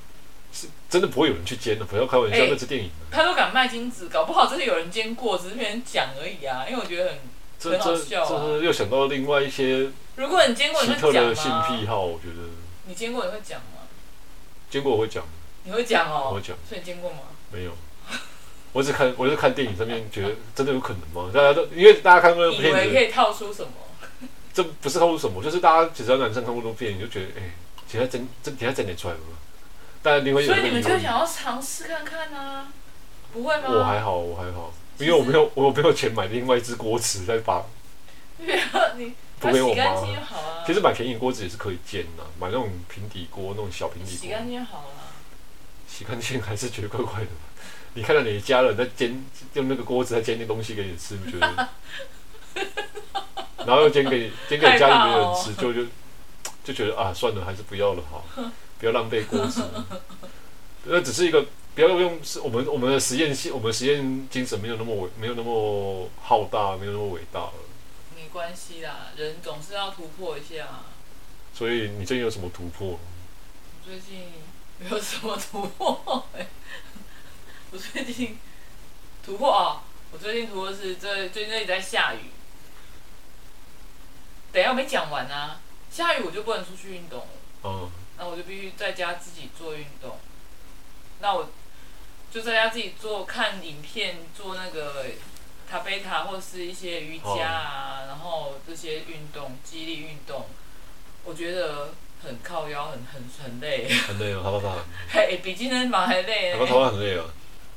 [0.52, 2.90] 是真的不会有人去煎的，不要开玩笑，那是电影。
[3.12, 6.66] 他都敢卖金子，搞不好真的有人煎过，只是没人讲而已啊。
[6.68, 8.28] 因为我觉得很很好笑啊。
[8.30, 11.34] 这是又想到另外一些，如果你煎过，你会讲吗？
[11.34, 12.50] 性癖好，我觉得。
[12.86, 13.86] 你煎过你会讲吗？
[14.72, 15.24] 煎过我会讲。
[15.66, 16.30] 你会讲哦？
[16.32, 16.56] 我会讲。
[16.68, 17.20] 所以你煎过吗？
[17.52, 17.72] 没有。
[18.74, 21.30] 我只看，我是看电影上面觉得真的有可能吗？
[21.34, 23.72] 大家都因为大家看过那部片子，以为可以套出什么？
[24.58, 27.52] 这不是套出什么，就是大家其实男生看过那部片，你就觉得哎，
[27.88, 29.38] 其实真真，其实真的出来吗？
[30.02, 32.68] 但你会有，所以你们就想要尝试看看啊？
[33.32, 33.66] 不会吗？
[33.68, 37.64] 我还好，我还好，因为我没有，我没有钱买另外一只锅子再把。
[38.38, 40.66] 不要你，不给我妈。
[40.66, 44.22] 其实买便宜锅子也是可以煎的，买那种平底锅，那种小平底锅。
[44.22, 44.90] 洗干净好了。
[45.88, 47.28] 洗干净还是觉得怪怪的。
[47.94, 51.70] 你看到你家人在煎，用那个锅子在煎那东西给你吃，你觉得？
[53.68, 55.86] 然后又煎给煎给家里面人吃，就就
[56.64, 58.26] 就觉得啊，算了，还是不要了好。
[58.80, 59.68] 不要浪费锅子，
[60.84, 67.54] 那只是一个不要用是我们我们的实验性，我们实验精神没有那么伟，没有那么浩大，没有那么伟大了。
[68.16, 70.68] 没关系啦，人总是要突破一下。
[71.56, 72.90] 所以你最近有什么突破？
[72.90, 73.00] 我
[73.84, 74.26] 最近
[74.78, 76.48] 没有什么突破，欸。
[77.74, 78.38] 我最近
[79.26, 79.82] 突破啊！
[80.12, 82.20] 我最近突破是这最近一直在下雨。
[84.52, 85.60] 等下我没讲完啊！
[85.92, 87.28] 下雨我就不能出去运动了。
[87.64, 87.92] 嗯。
[88.20, 90.18] 那我就必须在家自己做运动。
[91.20, 91.50] 那我
[92.32, 95.06] 就在家自己做，看影片，做那个
[95.70, 100.48] 塔贝塔或是一些瑜伽啊，然后这些运动，肌力运动，
[101.24, 103.88] 我觉得很靠腰，很很很累。
[103.90, 104.78] 很累哦， 好不好。
[105.12, 106.54] 嘿，比今天忙还累。
[106.54, 107.26] 塔巴塔很累啊，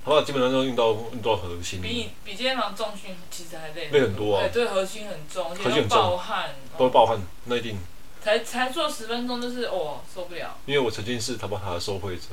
[0.04, 1.80] 塔巴塔基本上都运到运到核心。
[1.82, 3.88] 比比健身房重训其实还累。
[3.90, 4.48] 累很多啊。
[4.52, 6.54] 对，核心很重，而且都爆汗。
[6.78, 7.78] 都会爆汗，那一定。
[8.22, 10.58] 才才做十分钟，就是哦，受不了。
[10.66, 12.28] 因为我曾经是塔巴塔的受惠者，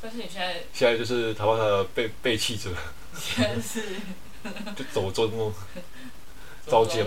[0.00, 2.70] 但是你现在现在就是塔巴塔的被被弃者。
[3.18, 3.82] 现在是
[4.76, 5.52] 就走中哦，
[6.66, 7.04] 招奖，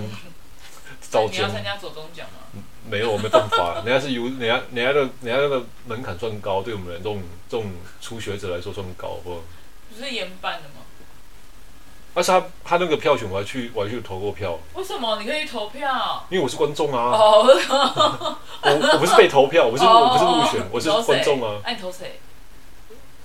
[1.32, 2.64] 你要参加左中奖吗？
[2.90, 9.42] 没有，没办法， 人家是有，人家人家的，人家那个门槛算高，对我们这种这种初学者来说算高，不？
[9.90, 10.76] 不是研办的吗？
[12.14, 14.60] 但是他他那个票选我还去我还去投过票。
[14.74, 16.26] 为什么你可以投票？
[16.30, 17.12] 因为我是观众啊。
[17.12, 17.46] 哦。
[18.64, 21.62] 我我不是被投票，我不是我不是入选，我是观众啊。
[21.64, 22.20] 爱投谁？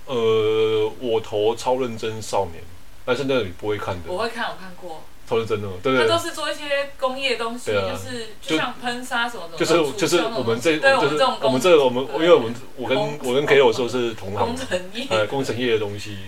[0.05, 2.63] 呃，我投超认真少年，
[3.05, 4.03] 但是那个你不会看的。
[4.07, 5.03] 我会看，我看过。
[5.29, 6.07] 超认真的，对对。
[6.07, 9.57] 他都是做一些工业东西，就是就像喷砂什么的。
[9.59, 14.47] 就是就是我们这就是我们这我们因为我们我跟我跟 K 有时候是同行。
[14.47, 15.07] 工程业。
[15.11, 16.19] 呃，工程业的东西。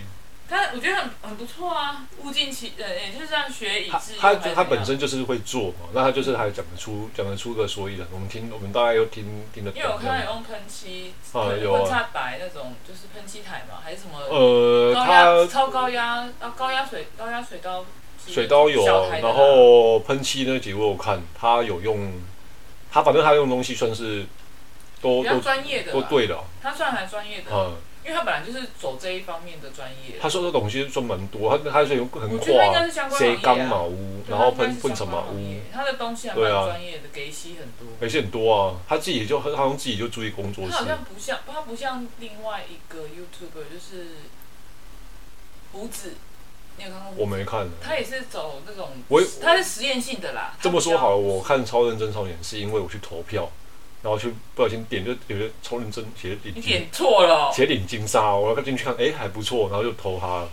[0.51, 4.19] 他我觉得很很不错啊，物尽其呃，也就是这样学以致用。
[4.19, 8.09] 他他他本身就是会做嘛，那他就是还讲得出讲得出个所以然。
[8.11, 9.79] 我们听我们大概又听听得懂。
[9.79, 11.81] 因为我看到有用喷漆，啊有啊。
[11.83, 14.19] 喷擦白那种就是喷漆台嘛，还是什么？
[14.35, 17.85] 呃，高压超高压啊，高压水高压水刀。
[18.29, 18.85] 水刀有，
[19.23, 22.13] 然后喷漆那几位我看他有用，
[22.91, 24.27] 他反正他用东西算是
[25.01, 26.39] 都都专业的，都对的。
[26.63, 27.51] 他算还专业的。
[27.53, 27.77] 嗯。
[28.05, 30.15] 因为他本来就是走这一方面的专业。
[30.19, 35.61] 他说的东西算蛮多，他他是有很跨，谁钢茅屋，然后喷喷什么屋。
[35.71, 37.87] 他的东西还蛮专业的，给息很多。
[38.01, 40.71] 给息很多啊，他自己就好像自己就注意工作室。
[40.71, 44.07] 他好像不像，他不像另外一个 YouTuber，就是
[45.73, 46.15] 胡子，
[46.79, 47.13] 你有看过？
[47.17, 47.69] 我没看。
[47.83, 50.57] 他也是走那种，我他是实验性的啦。
[50.63, 53.51] 这么说好了，我看超认真少年是因为我去投票。
[54.01, 60.49] 然后就不小心点，就有些超认真写领，你点错了，写领金沙，我要进去看，哎，还不错，然后就投他了。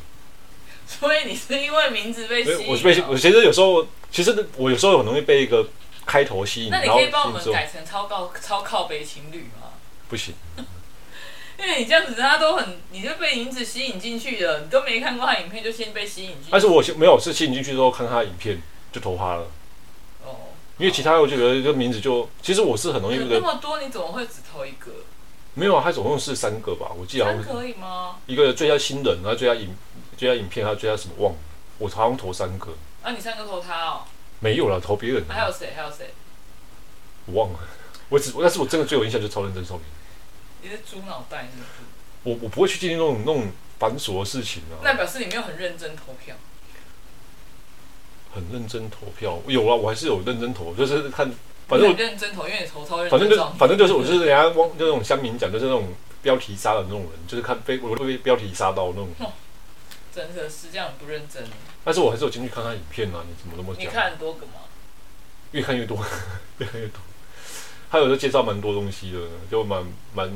[0.88, 2.68] 所以你是因为名字被吸引？
[2.68, 5.64] 我被我其实有时候，其实我有时候很容易被一个
[6.08, 6.72] 开头吸引。
[6.72, 9.70] 那你可以帮我们改成超靠超靠北情侣吗？
[10.10, 10.34] 不行，
[11.60, 16.50] 因为你这样子，大家都很，你就被名字吸引进去了，你都没看过他影片就先被吸引进去。
[16.52, 19.48] 但是我没有是吸引进去之后看他的影片就投他了。
[20.26, 24.92] 哦，因为其他我觉得这个名字就，其实我是很容易那么多，你怎么会只投一个？
[25.54, 26.92] 没有啊，他总共是三个吧？
[27.00, 28.18] 我记得好像可以吗？
[28.26, 29.74] 一个最佳新人，然后最佳影
[30.18, 31.40] 最佳影片，还有最佳什么忘了？
[31.78, 32.74] 我好像投三个。
[33.02, 34.02] 啊，你三个投他哦？
[34.42, 35.24] 没有了，投别人。
[35.30, 35.72] 还有谁？
[35.76, 36.14] 还有谁？
[37.28, 37.60] 我忘了。
[38.10, 39.84] 我只，但是我真的最有印象就是超认真少年。
[40.66, 41.70] 你是猪脑袋是不是？
[42.24, 44.82] 我我不会去经历那种那种繁琐的事情啊。
[44.84, 46.36] 那表示你没有很认真投票。
[48.34, 51.32] 很认真投票，有啊，我还是有认真投，就是看。
[51.68, 53.12] 反正我认真投，因为你投超认真。
[53.12, 59.10] 反正就反正就是我就是人家汪就那种乡民讲，就是那种标题杀的那种人，就是看被我会被标题杀到那种。
[60.14, 61.44] 真的是这样不认真。
[61.84, 63.84] 但是我还是有进去看看影片啊，你怎么那么讲？
[63.84, 64.54] 你看很多个吗？
[65.52, 65.98] 越看越多，
[66.58, 67.00] 越看越多。
[67.90, 70.30] 他有时候介绍蛮多东西的，就蛮蛮。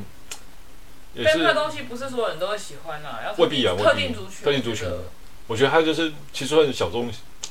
[1.14, 1.38] 也是。
[1.38, 4.44] 那东西不是所有人都会喜欢啊，要未必啊，特定族群。
[4.44, 4.88] 特定族群。
[5.46, 7.10] 我觉得他就是其实算是小众。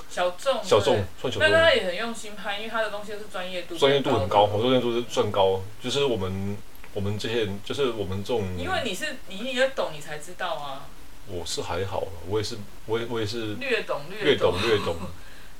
[0.10, 1.39] 小众，小众，算小众。
[1.39, 5.62] 但他也很用心拍，因为他的东西是专业度，专业度很高，专业度是算高。
[5.84, 6.58] 就是我们，
[6.93, 8.43] 我们这些人，就是我们这种。
[8.58, 10.88] 因为你是你你也懂，你才知道啊。
[11.28, 14.95] 我是还好，我也是，我也我也是略懂略懂略懂。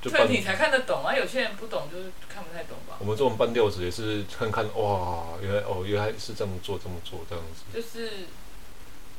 [0.02, 1.14] 对，你才看得懂啊！
[1.14, 2.96] 有些人不懂，就是看不太懂吧。
[2.98, 7.62] 我们这种半吊子也是看看哇，原来哦，原来是这么做，这么做这样子。
[7.74, 8.26] 就是。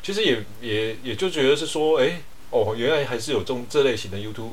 [0.04, 2.22] 其实也也也就觉得是说，哎。
[2.54, 4.52] 哦，原来还是有这种这类型的 YouTube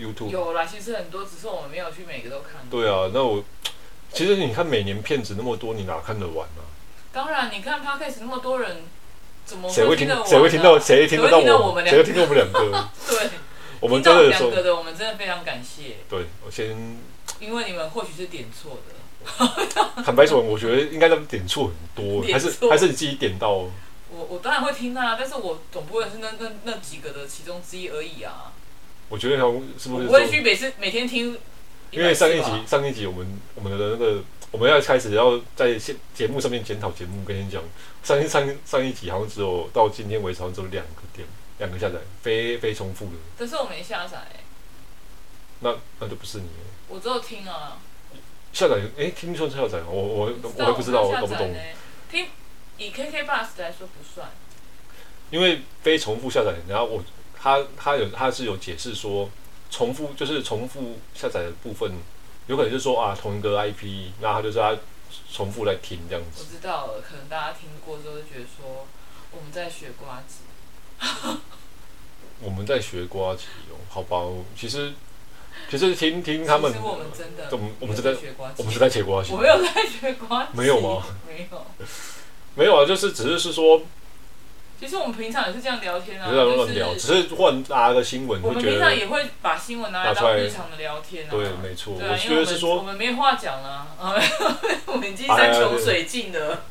[0.00, 0.30] YouTube。
[0.30, 2.66] 有啦，其实很多，只是我们没有去每个都看。
[2.68, 3.44] 对啊，那我
[4.12, 6.66] 其实你看每年骗子那么多，你哪看得完啊？
[7.12, 8.82] 当然，你看 Podcast 那么多人，
[9.44, 10.08] 怎么谁会听？
[10.26, 10.76] 谁会听到？
[10.76, 11.86] 谁听得到我们？
[11.86, 12.88] 谁会听到我们两个？
[13.06, 13.30] 对，
[13.80, 15.96] 我们真的两个的，我们真的非常感谢。
[16.08, 16.76] 对，我先。
[17.40, 18.94] 因为你们或许是点错的。
[20.04, 23.50] 坦白说，我觉得应该他们点错很多，还是还是你自己点到。
[23.52, 28.52] 我我当然会听啊，但是我总不会是那那那几个的其中之一而已啊。
[29.08, 29.42] 我觉得他
[29.78, 30.06] 是不是？
[30.06, 31.36] 我不会去每次每天听。
[31.90, 37.62] 因为上一集上一集我们我们的那个我们要开始要在节节目上面检讨节目，跟你讲
[38.02, 41.26] 上一上上一集好像只有到今天为止好像只有两个点
[41.58, 43.12] 两个下载非非重复的。
[43.38, 44.18] 可是我没下载。
[45.60, 46.48] 那那就不是你。
[46.88, 47.78] 我只有听啊。
[48.52, 51.54] 下载哎，听说下载我我我还不知道，我搞不懂。
[52.10, 52.28] 听。
[52.78, 54.28] 以 KK Bus 来说不算，
[55.30, 56.56] 因为非重复下载。
[56.68, 57.02] 然后我
[57.34, 59.30] 他他有他是有解释说，
[59.70, 61.90] 重复就是重复下载的部分，
[62.46, 64.76] 有可能就是说啊同一个 IP，那他就是他
[65.32, 66.44] 重复来听这样子。
[66.44, 68.86] 我知道了，可能大家听过之后就觉得说
[69.32, 70.40] 我们在学呱吉，
[72.42, 74.22] 我们在学瓜吉哦，好吧，
[74.56, 74.92] 其实
[75.70, 81.04] 其实听听他们，我们真的，我们我们是在学瓜吉，我们是在学瓜吉，我没有在学瓜吉，没有吗？
[81.26, 81.66] 没有。
[82.58, 83.82] 没有啊，就是只是是说，
[84.80, 88.40] 其实我们平常也是这样聊天啊，就乱聊，只是换搭个新闻。
[88.42, 91.30] 我们平常也会把新闻拿来当日常的聊天啊。
[91.30, 91.94] 对，没错。
[91.94, 93.88] 我觉得是说，我们没话讲啊，
[94.86, 96.62] 我们已经山穷水尽了。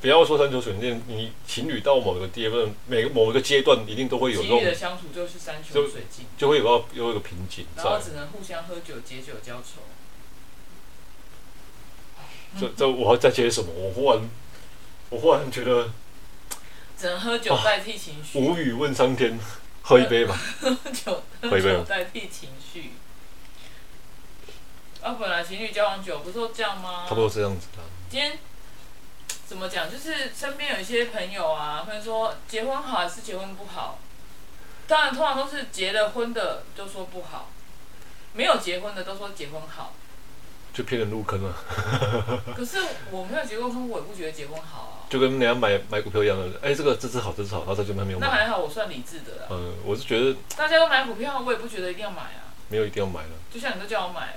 [0.00, 4.42] 不要说山穷水尽，你情侣到某个阶段，每个某一个阶段一定都会有。
[4.42, 9.82] 情侣的相处就是山穷水尽，就会有个有一个瓶颈，然后只能互相喝酒解酒浇愁。
[12.58, 13.70] 这这我要再接什么？
[13.72, 14.28] 我忽然。
[15.10, 15.90] 我忽然觉得，
[16.96, 18.38] 只能喝酒代替情绪。
[18.38, 19.36] 无语问苍天，
[19.82, 20.40] 喝一杯吧。
[20.60, 22.92] 喝酒，喝酒代替情绪。
[25.02, 27.06] 啊，本来情侣交往久不是都这样吗？
[27.08, 27.82] 差不多这样子的。
[28.08, 28.38] 今天
[29.50, 29.90] 怎么讲？
[29.90, 33.98] 就是身边有一些朋友啊，会说结婚好还是结婚不好？
[34.86, 37.50] 当然，通常都是结了婚的都说不好，
[38.32, 39.92] 没有结婚的都说结婚好。
[40.72, 41.52] 就骗人入坑了。
[42.56, 42.78] 可是
[43.10, 45.10] 我没有结过婚，我也不觉得结婚好啊。
[45.10, 48.28] 就跟人家买买股票一样的，哎、欸，这个这支好，这次好，然后他就没有买。
[48.28, 49.48] 那还好，我算理智的啦。
[49.50, 52.54] 嗯，我是觉得大家都买股票，我也不觉得一定要买啊。
[52.68, 53.30] 没有一定要买的。
[53.52, 54.36] 就像你都叫我买，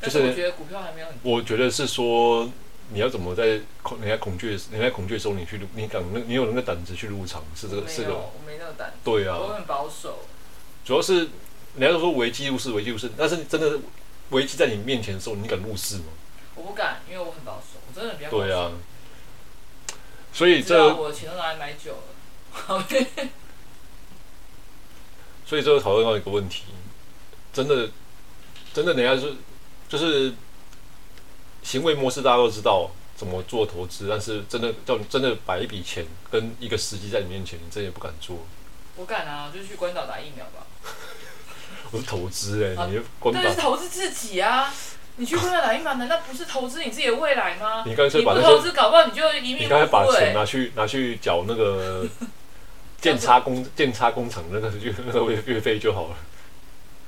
[0.00, 1.16] 但是我觉得股票还没有很。
[1.24, 2.48] 我觉得是说，
[2.90, 8.14] 你要怎么在恐人家恐惧，人家恐惧的时候，你去入，你敢那，你有那个胆子去入场，是这个，是个。
[8.14, 8.94] 我没那个胆。
[9.04, 9.36] 对啊。
[9.36, 10.20] 我很保守。
[10.84, 11.28] 主要是
[11.76, 13.78] 人家都说危机入市，危机入市，但是真的
[14.30, 16.04] 危机在你面前的时候，你敢入市吗？
[16.54, 18.44] 我不敢，因为我很保守，我真的比较保守。
[18.44, 18.70] 对啊，
[20.32, 21.98] 所以这我的钱都拿来买酒了。
[25.44, 26.64] 所以这个讨论到一个问题，
[27.52, 27.90] 真的，
[28.72, 29.34] 真的，人家是
[29.88, 30.32] 就是
[31.66, 38.46] 行为模式，大家都知道怎么做投资，但是真的叫你真的摆一笔钱跟一个时机在你面前，你真的也不敢做。
[38.94, 40.64] 我敢啊，就去关岛打疫苗吧。
[41.90, 43.40] 我是投资哎、欸，啊、你关岛。
[43.42, 44.72] 但是投资自己啊！
[45.16, 47.82] 你去关岛打疫苗，难道不是投资你自己的未来吗？
[47.84, 49.32] 你干脆把那投资，搞不好你就。
[49.32, 52.06] 你刚才把钱拿去拿去缴那个
[53.02, 56.16] 建差工建差工程 那个月那个月月费就好了。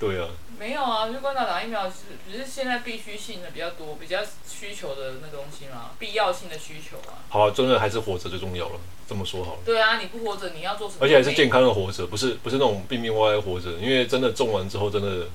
[0.00, 0.26] 对啊。
[0.58, 7.22] 没有啊，就关岛打疫苗是只是现在必须性的比较多，比较需求的那东西嘛，必要性的需求啊。
[7.28, 9.58] 好啊，真的还是活着最重要了，这么说好了。
[9.64, 11.00] 对啊，你不活着你要做什么？
[11.02, 15.28] 而且还是健康的活着，不是不是那种病病歪歪活着，因为真的种完之后真的。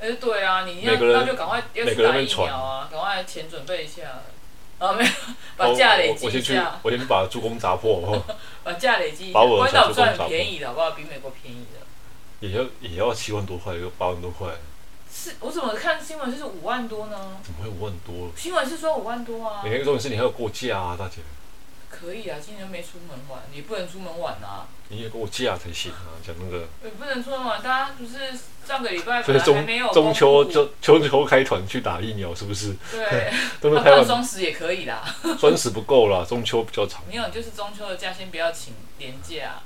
[0.00, 4.22] 哎、欸，对啊，你要那就赶快要去打疫苗啊，赶快钱准备一下。
[4.78, 5.10] 啊，没有，
[5.58, 6.80] 把价累积一下。
[6.82, 8.24] 我先去把助攻砸破，
[8.64, 9.44] 把价累积一下。
[9.44, 10.92] 关岛算很便宜的，好不好？
[10.92, 11.80] 比美国便宜的。
[12.40, 14.48] 也要也要七万多块，有八万多块。
[15.22, 17.36] 是，我怎么看新闻是五万多呢？
[17.42, 18.30] 怎么会五万多？
[18.34, 19.60] 新闻是说五万多啊。
[19.62, 21.16] 每天重点是你还有过假啊，大姐。
[21.90, 24.66] 可以啊，今年没出门玩，你不能出门玩啊。
[24.88, 26.66] 你也过假才行啊，讲那个。
[26.82, 28.32] 也不能出门玩，大家不是
[28.66, 32.74] 上个礼拜本来还没有中秋就中秋开团去打疫苗，是不是？
[32.90, 33.30] 对。
[33.60, 35.04] 都是开完双十也可以啦。
[35.38, 37.02] 双十不够啦，中秋比较长。
[37.06, 39.60] 没有，就是中秋的假先不要请年假，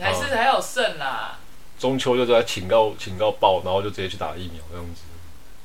[0.00, 1.38] 还是还有剩啦。
[1.82, 5.02] 中秋就在请到请到爆，然后就直接去打疫苗这样子，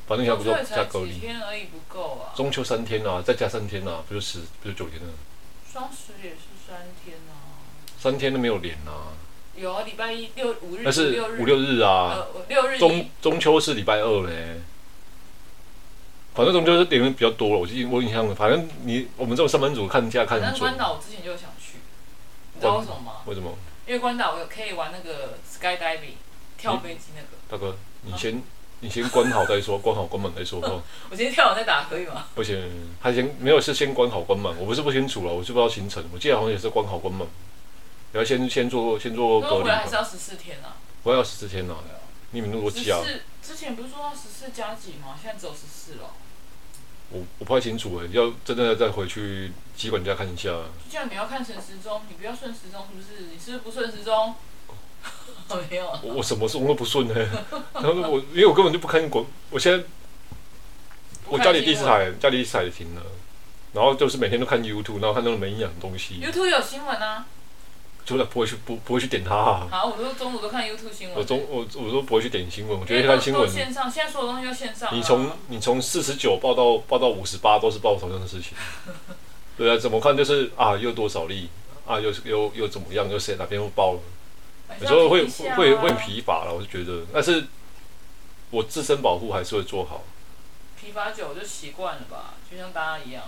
[0.07, 1.13] 反正你还不够加隔离。
[1.13, 2.34] 几天而已不够啊。
[2.36, 5.09] 中秋三天啊，再加三天啊，不就十不就九天了？
[5.72, 6.38] 双十也是
[6.68, 7.61] 三天啊。
[7.99, 9.13] 三天都没有连啊。
[9.55, 10.82] 有啊，礼拜一六五日。
[10.84, 12.26] 那是五六日啊。
[12.47, 12.80] 六日。
[12.80, 14.59] 中中秋是礼拜二嘞。
[16.34, 20.59] 反正中秋是点人比较多了，我记我印象，反正你我们这种上班族看假看准。
[20.59, 21.78] 关岛我之前就想去，
[22.55, 23.11] 你知道为什么吗？
[23.28, 23.55] 为什么？
[23.88, 26.16] 因为关岛我可以玩那个 skydiving
[26.58, 27.28] 跳飞机那个。
[27.50, 28.44] 大哥，你先
[28.82, 30.60] 你先关好再说， 关好关门再说。
[31.10, 32.28] 我先跳完再打可以吗？
[32.36, 36.04] 不行，他先没有是先关好关门，我不是不清楚了，我就不知道行程。
[36.14, 37.26] 我记得好像也是关好关门，
[38.12, 39.64] 然后先先做先做隔离。
[39.64, 40.76] 回来还是要十四天啊？
[41.04, 41.78] 回来要十四天啊？
[42.32, 43.02] 你们如果加。
[43.02, 45.18] 十四之前不是说要十四加几吗？
[45.22, 46.12] 现在只有十四了。
[47.10, 50.49] 我我不太清楚哎，要真的要再回去机管家看一下。
[50.49, 53.30] 就像你要看顺时钟，你不要顺时钟，是不是？
[53.32, 54.36] 你是不是不顺时钟？
[55.70, 55.88] 没有。
[56.03, 57.14] 我我什么时候都不顺呢？
[57.74, 59.86] 然后我因为我根本就不看广，我现在
[61.28, 63.01] 我家里第四台，家里第四台也停了，
[63.74, 66.22] 然后就是每天都看 YouTube，然后看那种没营养的东西。
[66.22, 67.26] YouTube 有新闻啊。
[68.08, 69.36] 就不会去不不会去点它。
[69.70, 71.18] 好，我都中午都看 YouTube 新闻。
[71.18, 73.49] 我中我我都不会去点新闻，我觉得看新闻。
[73.49, 74.95] 线上，现在所有东西都线上。
[74.95, 78.53] 你从你从四十九报到报到五十八，都是报同样的事情。
[79.58, 81.49] 对啊，怎么看就是啊，又多少例
[81.86, 83.99] 啊，又又又怎么样，又谁哪边又报了？
[84.80, 87.45] 有时候会会会疲乏了，我就觉得，但是
[88.51, 90.03] 我自身保护还是会做好。
[90.80, 93.24] 疲乏久就习惯了吧，就像大家一样。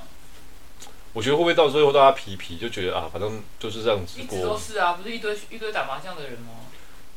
[1.14, 4.38] 我觉得会不会到最后大家皮皮就觉得啊，反正就是这样子过。
[4.38, 6.54] 一直都是啊，不是一堆一堆打麻将的人吗？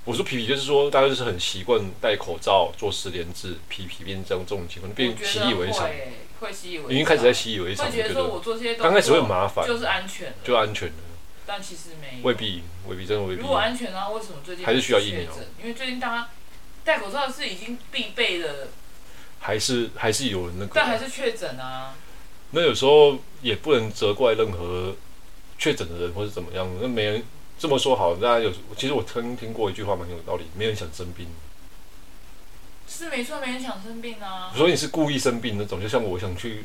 [0.05, 5.89] 我说皮皮就是说，大家就是很习惯戴口罩做实联制，皮皮变这样这种情况，变习以为常。
[6.41, 6.93] 会习以为常。
[6.93, 7.87] 已经开始在习以为常。
[7.87, 10.95] 会觉得说我做这些刚开始会很麻烦，就是安全，就安全的。
[11.47, 12.25] 但其实没有。
[12.25, 13.43] 未必，未必真的未必。
[13.43, 15.31] 如果安全的话，为什么最近还是需要疫苗？
[15.61, 16.29] 因为最近大家
[16.83, 18.69] 戴口罩是已经必备的。
[19.39, 20.73] 还是还是有人那个。
[20.75, 21.95] 但还是确诊啊。
[22.53, 24.95] 那有时候也不能责怪任何
[25.59, 27.23] 确诊的人或是怎么样，那没人
[27.59, 28.15] 这么说好。
[28.15, 31.27] 大家有，其实我听听过一句话蛮有道理，没人想生病。
[32.87, 34.53] 是没错，没人想生病啊。
[34.55, 36.65] 所以你是故意生病那种，就像我想去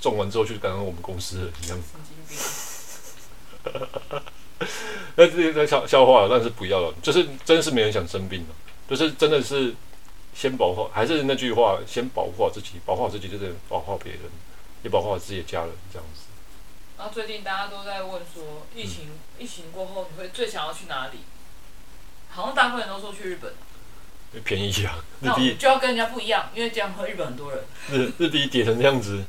[0.00, 1.78] 种完之后去感染我们公司的一样。
[1.78, 2.36] 神经病。
[5.16, 8.54] 那这些笑笑话，但是不要了，就是真是没人想生病了，
[8.88, 9.74] 就是真的是
[10.34, 14.20] 先保护，还是那句话，先保护好自己，保护好自己就是保护好别人。
[14.84, 16.20] 也保护好自己的家人，这样子。
[16.96, 21.18] 然后最近大家都在问说，疫情、嗯、疫情过后，你会最想要去哪里？
[22.30, 23.52] 好像大部分人都说去日本。
[24.44, 24.98] 便宜啊！
[25.22, 27.64] 日币就要跟人家不一样，因为这样和日本很多人。
[27.90, 29.24] 日日币跌成这样子。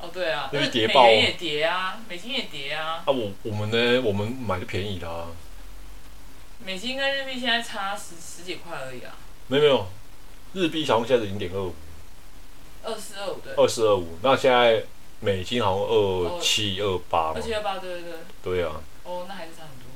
[0.00, 0.48] 哦，对啊。
[0.50, 1.04] 日币跌爆。
[1.04, 3.02] 美元也跌啊，美金也跌啊。
[3.04, 4.00] 啊，我我们呢？
[4.00, 5.26] 我们买的便宜的啊。
[6.64, 9.14] 美金跟日币现在差十十几块而已啊。
[9.48, 9.86] 没有没有，
[10.54, 11.74] 日币好像现在是零点二五。
[12.82, 14.84] 二四二五对，二四二五，那现在
[15.20, 18.12] 美金好像二七二八，二七二八对对对。
[18.42, 18.80] 对啊。
[19.04, 19.86] 哦，那还是差很多。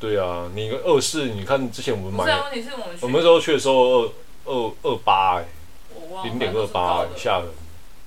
[0.00, 4.12] 对啊，你二四，你看之前我们买，问题是我们我们那时候去的时候二
[4.44, 5.44] 二二八哎，
[6.24, 7.48] 零点二八吓人。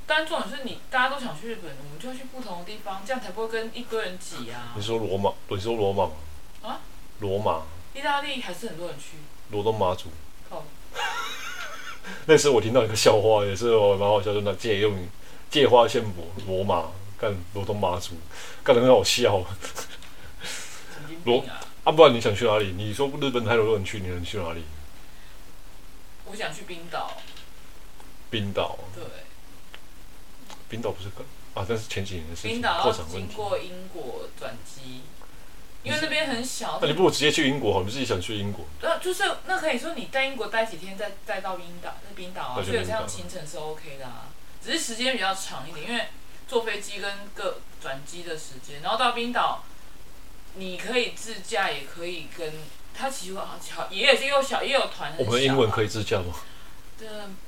[0.08, 4.74] 但重点是你大家都想去日本，我们就要去不同的地方，这样才不会跟一堆人挤啊。
[4.76, 5.32] 你说罗马？
[5.48, 6.10] 你说罗马
[6.68, 6.82] 啊？
[7.20, 7.62] 罗马。
[7.94, 9.18] 意大利还是很多人去。
[9.52, 10.10] 罗东妈祖。
[12.26, 15.08] 那时我听到一个笑话，也是我蛮好笑，就那借用
[15.50, 18.16] 借花献佛罗马干罗东妈祖，
[18.64, 19.44] 干的很好笑。
[21.26, 21.44] 罗
[21.84, 22.74] 啊，不然你想去哪里？
[22.78, 24.64] 你说日本太多人去，你能去哪里？
[26.26, 27.18] 我想去冰岛。
[28.30, 28.78] 冰岛。
[28.96, 29.04] 对。
[30.70, 31.66] 冰岛不是很啊？
[31.68, 35.02] 但是前几年的事情，冰岛要经过英国转机，
[35.84, 36.80] 因为那边很小。
[36.82, 38.66] 那你不如直接去英国好，你自己想去英国。
[38.82, 44.30] 那就是那可以说你在英国待几天，再再到冰岛，那冰岛啊，所以这样行程是 OK 的啊。
[44.64, 46.06] 只是时间比较长一点，因为
[46.48, 49.64] 坐飞机跟各转机的时间，然后到冰岛，
[50.56, 52.54] 你可以自驾，也可以跟
[52.94, 55.14] 他其实好小，也是有小也有团。
[55.18, 56.36] 我们英文可以自驾吗？
[57.00, 57.08] 这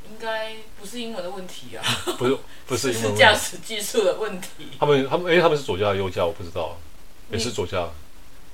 [0.10, 1.86] 应该不是英文的问题啊，
[2.18, 4.70] 不是不是英文， 是驾驶技术的问题。
[4.80, 6.76] 他们他们哎，他们是左驾右驾，我不知道，
[7.30, 7.88] 也是左驾。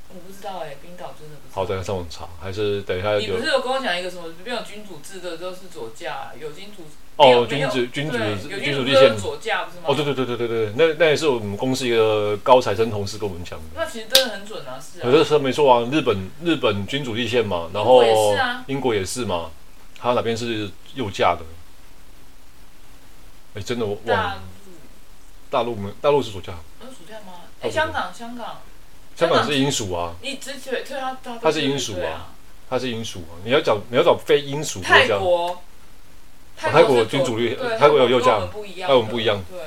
[0.09, 1.61] 我不知道哎，冰岛真的不知道。
[1.61, 3.13] 好，等下上网查，还是等一下。
[3.15, 6.83] 你不是有跟我讲一个什么没有君主制的都是左驾，有君主
[7.15, 8.17] 哦，君主君主
[8.59, 9.83] 君主立宪左驾不是吗？
[9.85, 13.65] 哦，对对对对对对，那那也是我们公司一个高材生同事跟我们讲的。
[13.75, 15.03] 那其实真的很准啊，是啊。
[15.03, 18.03] 可是说没错啊，日本日本君主立宪嘛，然后
[18.65, 19.51] 英国也是嘛，
[19.99, 21.45] 还有哪边是右驾的？
[23.53, 24.41] 哎，真的我忘了。
[25.51, 26.53] 大陆没，大陆是左驾。
[26.81, 27.41] 有左驾吗？
[27.61, 28.61] 哎，香港香港。
[29.19, 32.31] 香港是英属啊，你对他，他是英属啊，
[32.69, 33.35] 他是英属啊。
[33.43, 34.95] 你要找你要找非英属国家。
[34.95, 35.61] 泰国，
[36.55, 39.43] 泰国君主立，泰国有右驾，跟我们不一样。
[39.51, 39.59] 对，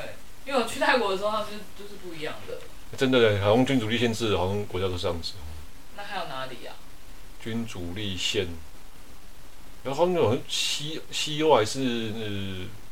[0.47, 1.49] 因为我去泰国的时候，他们
[1.79, 2.61] 就是不一样的。
[2.97, 5.35] 真的，好像君主立宪制，好像国家都是这样子。
[5.99, 6.73] 那还有哪里呀？
[7.43, 8.47] 君主立宪，
[9.85, 11.79] 然后那种西西欧还是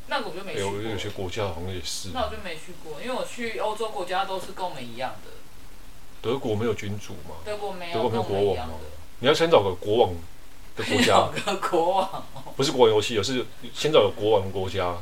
[0.09, 0.73] 那个我就没去过。
[0.75, 2.11] 有有些国家好像也是。
[2.13, 5.40] 那我就没去过，因为我去欧洲国家都是跟我们一样的。
[6.23, 7.37] 德国没有君主嘛？
[7.45, 8.75] 德国没有，德国没有国王嘛？
[9.21, 10.11] 你要先找个国王
[10.77, 11.07] 的国家。
[11.07, 13.45] 找个国王，不是国王游戏，而是
[13.75, 14.95] 先找个国王的国家。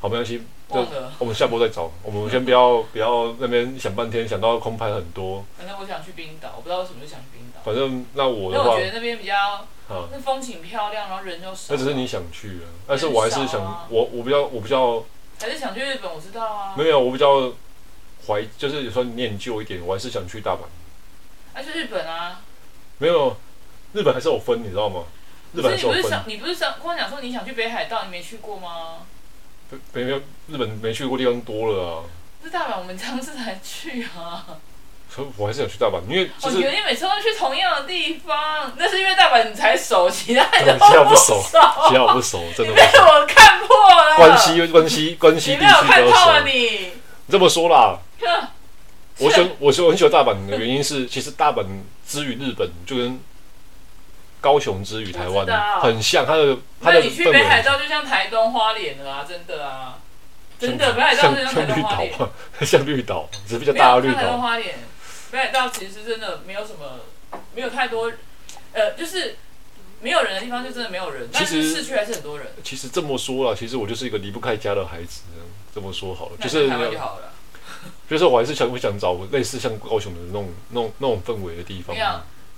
[0.00, 0.42] 好，没关系，
[0.72, 0.86] 就
[1.18, 1.90] 我们下播再找。
[2.02, 5.44] 我们先不要 不要那边想半天，想到空拍很多。
[5.58, 7.60] 反正我想去冰岛，我不知道为什么就想去冰岛。
[7.62, 9.66] 反正那我的话，我觉得那边比较，
[10.10, 11.74] 那风景漂亮，然后人又少。
[11.74, 15.04] 那只是你想去啊，但是我还是想，我我比较我比较，
[15.38, 16.74] 还是想去日本，我知道啊。
[16.76, 17.52] 没有，我比较。
[18.26, 20.60] 怀就是有时候念旧一点，我还是想去大阪。
[21.52, 22.40] 还是日本啊？
[22.98, 23.36] 没有，
[23.92, 25.04] 日本还是有分，你知道吗？
[25.52, 25.98] 日本还是有分。
[25.98, 28.98] 你不是想，你不是想跟我讲说你想去北海道，你没去过吗？
[29.92, 30.18] 北没有，
[30.48, 32.04] 日本没去过地方多了啊。
[32.42, 34.46] 是大阪，我们上次才去啊。
[35.12, 42.72] 所以我还是想去大阪，因为我觉得你每次都去同样的地方，那是因为大阪你才熟，其他人其他不熟，其他我不熟，真的。
[42.72, 44.16] 被我看破了。
[44.16, 45.82] 关西关西关西地区比较熟。
[45.82, 46.92] 你没有看透了你。
[47.28, 47.98] 这么说啦。
[49.18, 51.64] 我喜欢我说我很喜欢大阪的原因是， 其实大阪
[52.06, 53.20] 之于日本，就跟
[54.40, 55.46] 高雄之于台湾
[55.80, 56.24] 很像。
[56.24, 59.98] 它的它的，你去北海道就像台东花莲了啊，真的啊，
[60.58, 62.12] 真的北海道就像台东花莲，
[62.62, 64.14] 像绿岛， 只是比较大的绿岛。
[64.14, 64.76] 台东花莲，
[65.30, 67.00] 北海道其实真的没有什么，
[67.54, 68.10] 没有太多，
[68.72, 69.36] 呃，就是
[70.00, 72.48] 没有人的地方就真的没有人，但是市区还是很多人。
[72.64, 75.24] 其实这么说了，其实我就是一个离不开家的孩子，
[75.74, 77.29] 这么说好了，就是台湾就好了。
[78.08, 81.94] 就是我还是想，我想找类似像高雄的那种、那种、那种氛围的地方。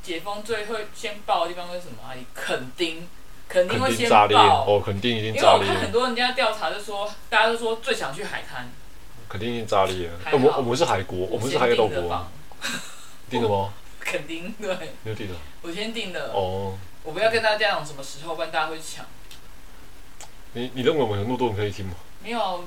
[0.03, 2.03] 解封最会先爆的地方是什么？
[2.03, 3.09] 啊，垦丁，
[3.49, 5.66] 垦丁会先炸裂哦，垦丁已经炸裂。
[5.66, 8.68] 因为我看很多人家调查就说，大家都说最想去海滩。
[9.29, 10.14] 肯定已经炸裂了。
[10.33, 12.27] 我们我们是海国，我们是海岛国。
[13.31, 13.73] 定了吗？
[14.01, 14.77] 肯定对。
[15.05, 15.35] 你有定的。
[15.62, 16.33] 我先定的。
[16.33, 16.77] 哦。
[17.05, 19.07] 我不要跟大家讲什么时候，不然大家会抢。
[20.55, 21.94] 你你认为我们有那么多人可以听吗？
[22.22, 22.38] 没有，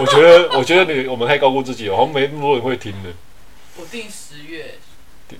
[0.00, 3.10] 我觉得，我觉得你我们太高估自己了，好像没那么多人会听的。
[3.76, 4.74] 我定十月。
[5.28, 5.38] 定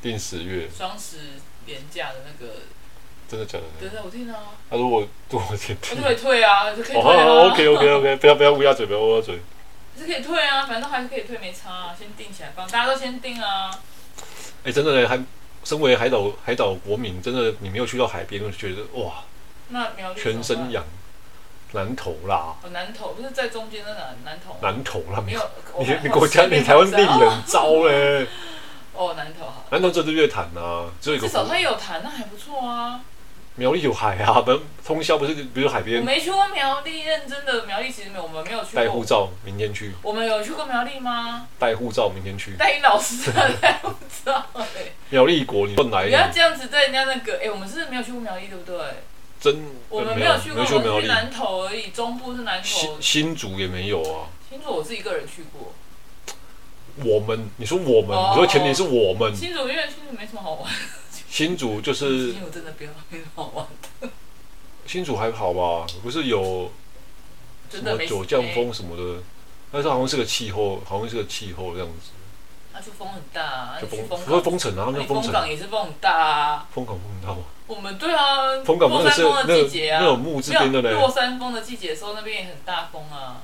[0.00, 0.68] 定十月。
[0.74, 1.16] 双十
[1.66, 2.54] 连假的那个。
[3.28, 3.64] 真的假的？
[3.80, 4.36] 对对，我听啊。
[4.70, 5.76] 他说我多少钱？
[5.90, 7.24] 我可以退啊，可以退啊。
[7.24, 9.38] 哦， OK OK OK，不要不要乌鸦嘴，不要乌鸦嘴。
[9.98, 11.96] 是可以退啊，反正还是可以退，没差啊。
[11.98, 13.70] 先定起来，放大家都先定啊。
[14.64, 15.22] 哎，真的嘞，还
[15.64, 19.24] 身为海岛海岛国民，真的你没有去到海边，就觉得哇，
[19.68, 20.84] 那苗栗全身痒。
[21.72, 24.56] 南投啦，哦，南投不是在中间的南南投。
[24.62, 25.40] 南投啦，没有，
[25.80, 28.28] 你你国家你台湾地理很糟嘞。
[28.94, 29.66] 哦，南投好。
[29.70, 31.26] 南投这是乐坛呐，只有一个。
[31.26, 33.00] 至少它有潭，那还不错啊。
[33.56, 36.00] 苗栗有海啊，不通宵不是，比如海边。
[36.00, 38.84] 我没去过苗栗，认真的苗栗其实没有，我们没有去过。
[38.84, 39.92] 带护照，明天去。
[40.00, 41.48] 我们有去过苗栗吗？
[41.58, 42.54] 带护照，明天去。
[42.56, 43.90] 带老师带护
[44.24, 44.46] 照。
[45.10, 46.04] 苗栗国，你问来？
[46.04, 48.78] 不要这样子对人家那个，哎，我们是没有去过苗栗，对不对？
[49.44, 52.66] 真，我们没有去过，我们去南投而已，中部是南投。
[52.66, 54.30] 新新竹也没有啊。
[54.48, 55.74] 新竹我是一个人去过。
[57.04, 59.36] 我们，你说我们，你说前提是我们。
[59.36, 60.72] 新竹因为新竹没什么好玩。
[61.28, 62.32] 新竹就是。
[62.32, 63.66] 新竹真的不要没什么好玩
[64.00, 64.08] 的。
[64.86, 65.86] 新竹还好吧？
[66.02, 66.72] 不是有
[67.70, 69.22] 什么九降风什么的，
[69.70, 72.12] 但是好像是个气候，好像是个气候这样子。
[72.74, 75.22] 那就风很大啊，就风，风不会封城啊，那封城。
[75.22, 76.66] 风港也是风很大啊。
[76.74, 77.44] 风港风很大吗？
[77.66, 80.90] 我们对啊，风港那个是落山风的季节啊，那种木质边的嘞。
[80.90, 83.42] 落山风的季节的时候，那边也很大风啊。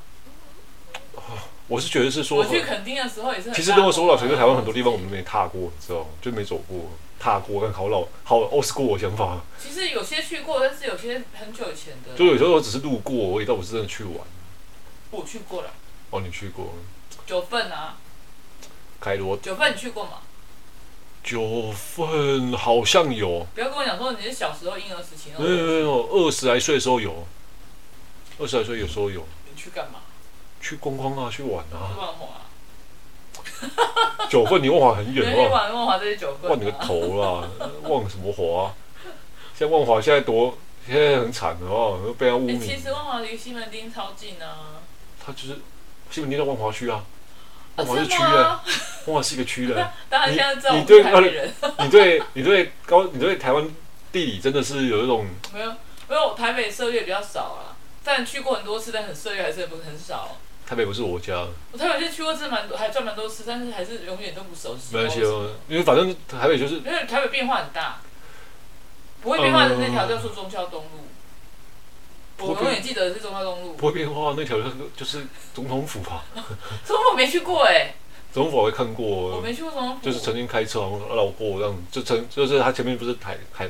[1.69, 3.53] 我是觉得是说，我去垦丁的时候也是。
[3.53, 6.07] 其实跟我说了，其实台湾很多地方我们没踏过，你知道吗？
[6.21, 9.39] 就没走过，踏过，但好老，好 old school 的想法。
[9.57, 12.19] 其实有些去过，但是有些很久以前的。
[12.19, 14.17] 就有时候我只是路过，而已，但不是真的去玩。
[15.13, 15.71] 我去过了。
[16.11, 16.75] 哦，你去过？
[17.25, 17.97] 九份啊。
[19.01, 19.37] 开罗。
[19.39, 20.19] 九份你去过吗？
[21.23, 23.47] 九份好像有。
[23.55, 25.31] 不要跟我讲说你是小时候婴儿时期。
[25.37, 27.27] 没有没有，二十来岁的时候有。
[28.39, 29.27] 二十来岁有时候有。
[29.51, 30.01] 你去干嘛？
[30.61, 31.97] 去观光啊，去玩啊。
[31.99, 32.29] 万华。
[34.29, 35.49] 九份，你万华很远哦。
[35.51, 36.51] 万万华这些九份。
[36.51, 37.49] 万你个头啦！
[37.83, 38.75] 万什么华？
[39.55, 42.59] 现在万华现在多，现在很惨的哦，被他污名。
[42.59, 44.81] 其实万华离西门町超近啊。
[45.23, 45.59] 他就是
[46.11, 47.05] 西门町在万华区啊。
[47.83, 48.61] 万华是区的，
[49.07, 49.93] 万华是一个区的。
[50.09, 50.75] 当然现在知道。
[50.75, 51.03] 你对
[51.79, 53.69] 你对你对高你对台湾
[54.13, 55.27] 地理真的是有一种。
[55.53, 55.71] 没有
[56.09, 60.37] 没有，台北涉猎比较少啊，但去过很多次，但很涉猎还是不很少。
[60.67, 61.47] 台北不是我家。
[61.73, 64.95] 我台北是去过是蛮多，还转蛮多次，但是还是永远都不熟悉。
[64.95, 66.77] 没关系哦，因为反正台北就是。
[66.77, 67.99] 因为台北变化很大，
[69.21, 71.09] 不会变化的那条叫做中孝东路。
[72.41, 73.75] 我永远记得是中华东路。
[73.75, 74.57] 不会变化那条
[74.97, 76.25] 就是总统府吧？
[76.85, 77.95] 总统府没去过哎。
[78.33, 79.05] 总统府我还看过。
[79.37, 80.05] 我没去过总统府。
[80.05, 83.69] 就是曾经开车绕过这样，就曾就是他前面不是凯凯，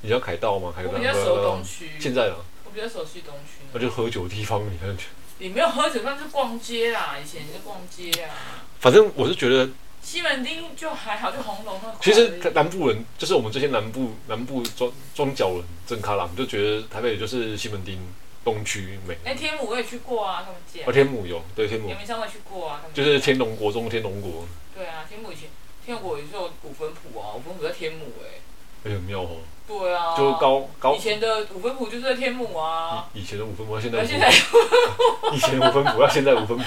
[0.00, 0.72] 你知道凯道吗？
[0.74, 0.90] 凯道。
[0.92, 1.90] 我比较熟东区。
[1.98, 2.36] 现在啊。
[2.64, 3.64] 我比较熟悉东区。
[3.72, 4.96] 那就喝酒的地方，你看。
[5.38, 7.16] 你没有喝酒，那是逛街啊。
[7.22, 8.34] 以前就逛街啊。
[8.80, 9.68] 反正我是觉得
[10.02, 11.94] 西门町就还好，就红楼那。
[12.02, 17.98] 其实南部人，就是我们这些南部南部庄庄脚人，真卡郎就觉得台北就是西门町
[18.44, 19.16] 东区美。
[19.24, 20.80] 哎，天母我也去过啊，他们家。
[20.84, 21.88] 哦，天母有，对天母。
[21.88, 24.44] 阳明山我也去过啊，就是天龙国中天龙国。
[24.76, 25.48] 对啊，天母以前
[25.86, 28.42] 天龙国也是有五分埔啊，五分埔在天母哎。
[28.84, 29.36] 哎，很妙哦。
[29.68, 33.08] 对啊，就高高以前的五分埔就是在天母啊。
[33.14, 34.28] 以前的五分埔，现在现在
[35.32, 36.64] 以前五分埔，要现在五分埔。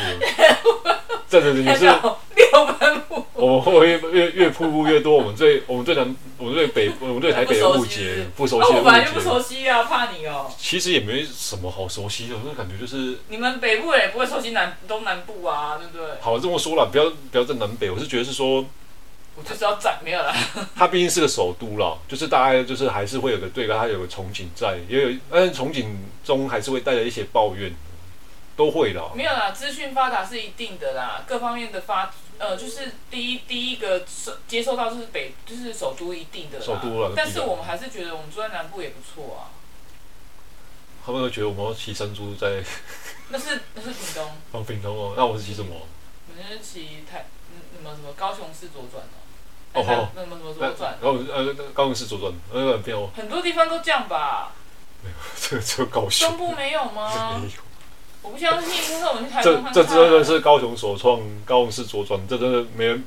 [1.28, 1.86] 这这也是
[2.52, 3.26] 六分埔。
[3.34, 8.74] 我们会越越瀑布越多，我们对我们对南我们对北我们对台北的误解不熟悉。
[8.74, 10.52] 我本来就不熟悉啊，怕你哦。
[10.58, 16.16] 其实也没什么好熟悉的，那感觉就是你们北部人也不会熟悉南东南部啊，对不对？
[16.22, 18.66] 好，这么说了，不要不要在南北，我是觉得是说。
[19.38, 20.34] 我就是要斩，没有啦。
[20.78, 25.88] 它毕竟是个首都啦，就是大概就是还是会有个对它有个憧憬在，也有，但是憧憬
[26.24, 27.76] 中还是会带着一些抱怨，
[28.56, 29.04] 都会的。
[29.14, 34.06] 没有啦，资讯发达是一定的啦，各方面的发，呃，就是第一第一个
[34.48, 36.62] 接受到就是北，就是首都一定的。
[36.62, 37.14] 首都了。
[37.16, 39.56] 但是我们还是觉得我们住在南部也不错啊。
[41.06, 42.64] 他们会觉得我们要骑山猪在。
[43.30, 44.32] 那是那是屏东。
[44.52, 45.76] 哦，屏东哦，那我是骑什么？
[46.28, 47.28] 我们是骑台，
[47.76, 49.24] 什么什么高雄市左转哦。
[49.74, 50.98] 哦吼，那什么什么左转？
[51.02, 53.10] 高雄呃，高雄市左转，那个很偏哦。
[53.16, 54.52] 很多地方都这样吧？
[55.04, 56.28] 没有，这个这高雄。
[56.30, 57.38] 中部没有吗？
[57.40, 57.52] 没有。
[58.26, 59.72] 我不相信，因为我们去台中看。
[59.72, 63.04] 这这真的是高雄首创高雄市左转，这真的没人。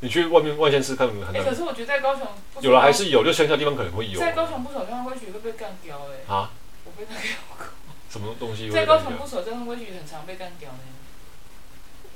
[0.00, 1.32] 你去外面外县市看很难。
[1.44, 2.26] 可是我觉得在高雄。
[2.60, 4.20] 有了还是有，就乡下地方可能会有。
[4.20, 6.34] 在高雄不守交通规矩会被干掉哎。
[6.34, 6.50] 啊？
[6.84, 7.66] 我被干掉过。
[8.10, 8.68] 什么东西？
[8.70, 10.78] 在高雄不守交通规矩很常被干掉呢。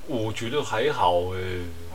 [0.09, 1.39] 我觉得还好哎。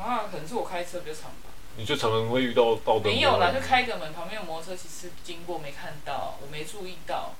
[0.01, 1.51] 啊，可能是我开车比较常吧。
[1.77, 3.03] 你就常常会遇到道灯。
[3.03, 7.35] 没有啦，就开个门，旁边有摩托车，其实经过没看到，我没注意到，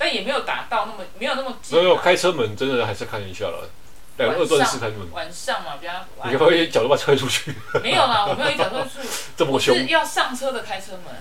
[0.00, 1.76] 但也没有打到那么没有那么近。
[1.78, 3.68] 没有开车门，真的还是看一下了。
[4.16, 4.96] 两个二段式开门。
[5.12, 5.92] 晚上嘛，比较。
[6.30, 7.54] 你可以一脚就把车出去。
[7.82, 9.08] 没有啦，我没有一脚就出去。
[9.36, 9.76] 这么凶。
[9.76, 11.14] 是要上车的开车门，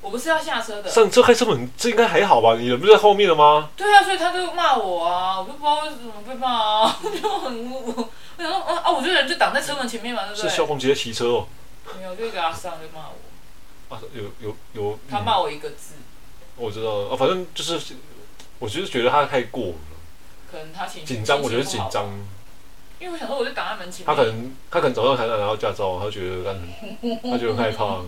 [0.00, 0.88] 我不是要下车的。
[0.88, 2.56] 上车开车门，这应该还好吧？
[2.58, 3.68] 你人不是在后面了吗？
[3.76, 10.48] 对啊，所以他就骂我啊，我就不知道为什么被骂啊， 就很我我想说啊啊，我这人就挡在车门前面嘛，对不对？
[10.48, 11.46] 是消防直接骑车哦。
[11.98, 13.94] 没有，就给他上就骂我。
[13.94, 14.98] 啊，有有有。
[15.10, 15.94] 他骂我一个字。
[16.56, 17.94] 我知道哦，反正就是，
[18.58, 19.74] 我就是觉得他太过了。
[20.50, 22.06] 可能他紧紧张，我觉得紧张。
[22.98, 24.06] 因为我想说，我就挡在门前。
[24.06, 26.56] 他可能他可能早上才拿到驾照，他觉得干
[27.30, 28.00] 他觉得很害怕。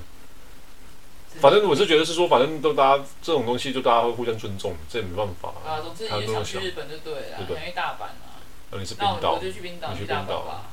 [1.41, 5.51] 反正我是觉得是说，反正都大家这种东西，就大家会互相尊重，这也没办法。
[5.65, 8.41] 啊，总之你想去日本就对了，想去大阪啊。
[8.71, 10.65] 那你是冰岛，我就去冰岛，你去冰岛。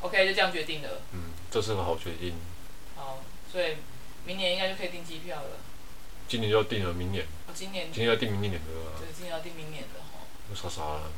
[0.00, 0.88] OK，就这样决定了。
[1.12, 1.20] 嗯。
[1.50, 2.34] 这是个好决定。
[2.94, 3.20] 好，
[3.50, 3.76] 所以
[4.24, 5.50] 明年应该就可以订机票了。
[6.28, 7.24] 今年就要定了，明年。
[7.48, 7.90] 哦，今年。
[7.90, 8.60] 今年要定明年的。
[9.00, 10.20] 对，今年要定明年的哈。
[10.54, 11.10] 傻傻了。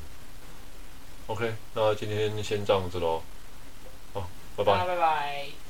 [1.26, 3.22] OK，那今天先这样子喽。
[4.14, 4.86] 好，拜拜。
[4.86, 5.69] 拜拜。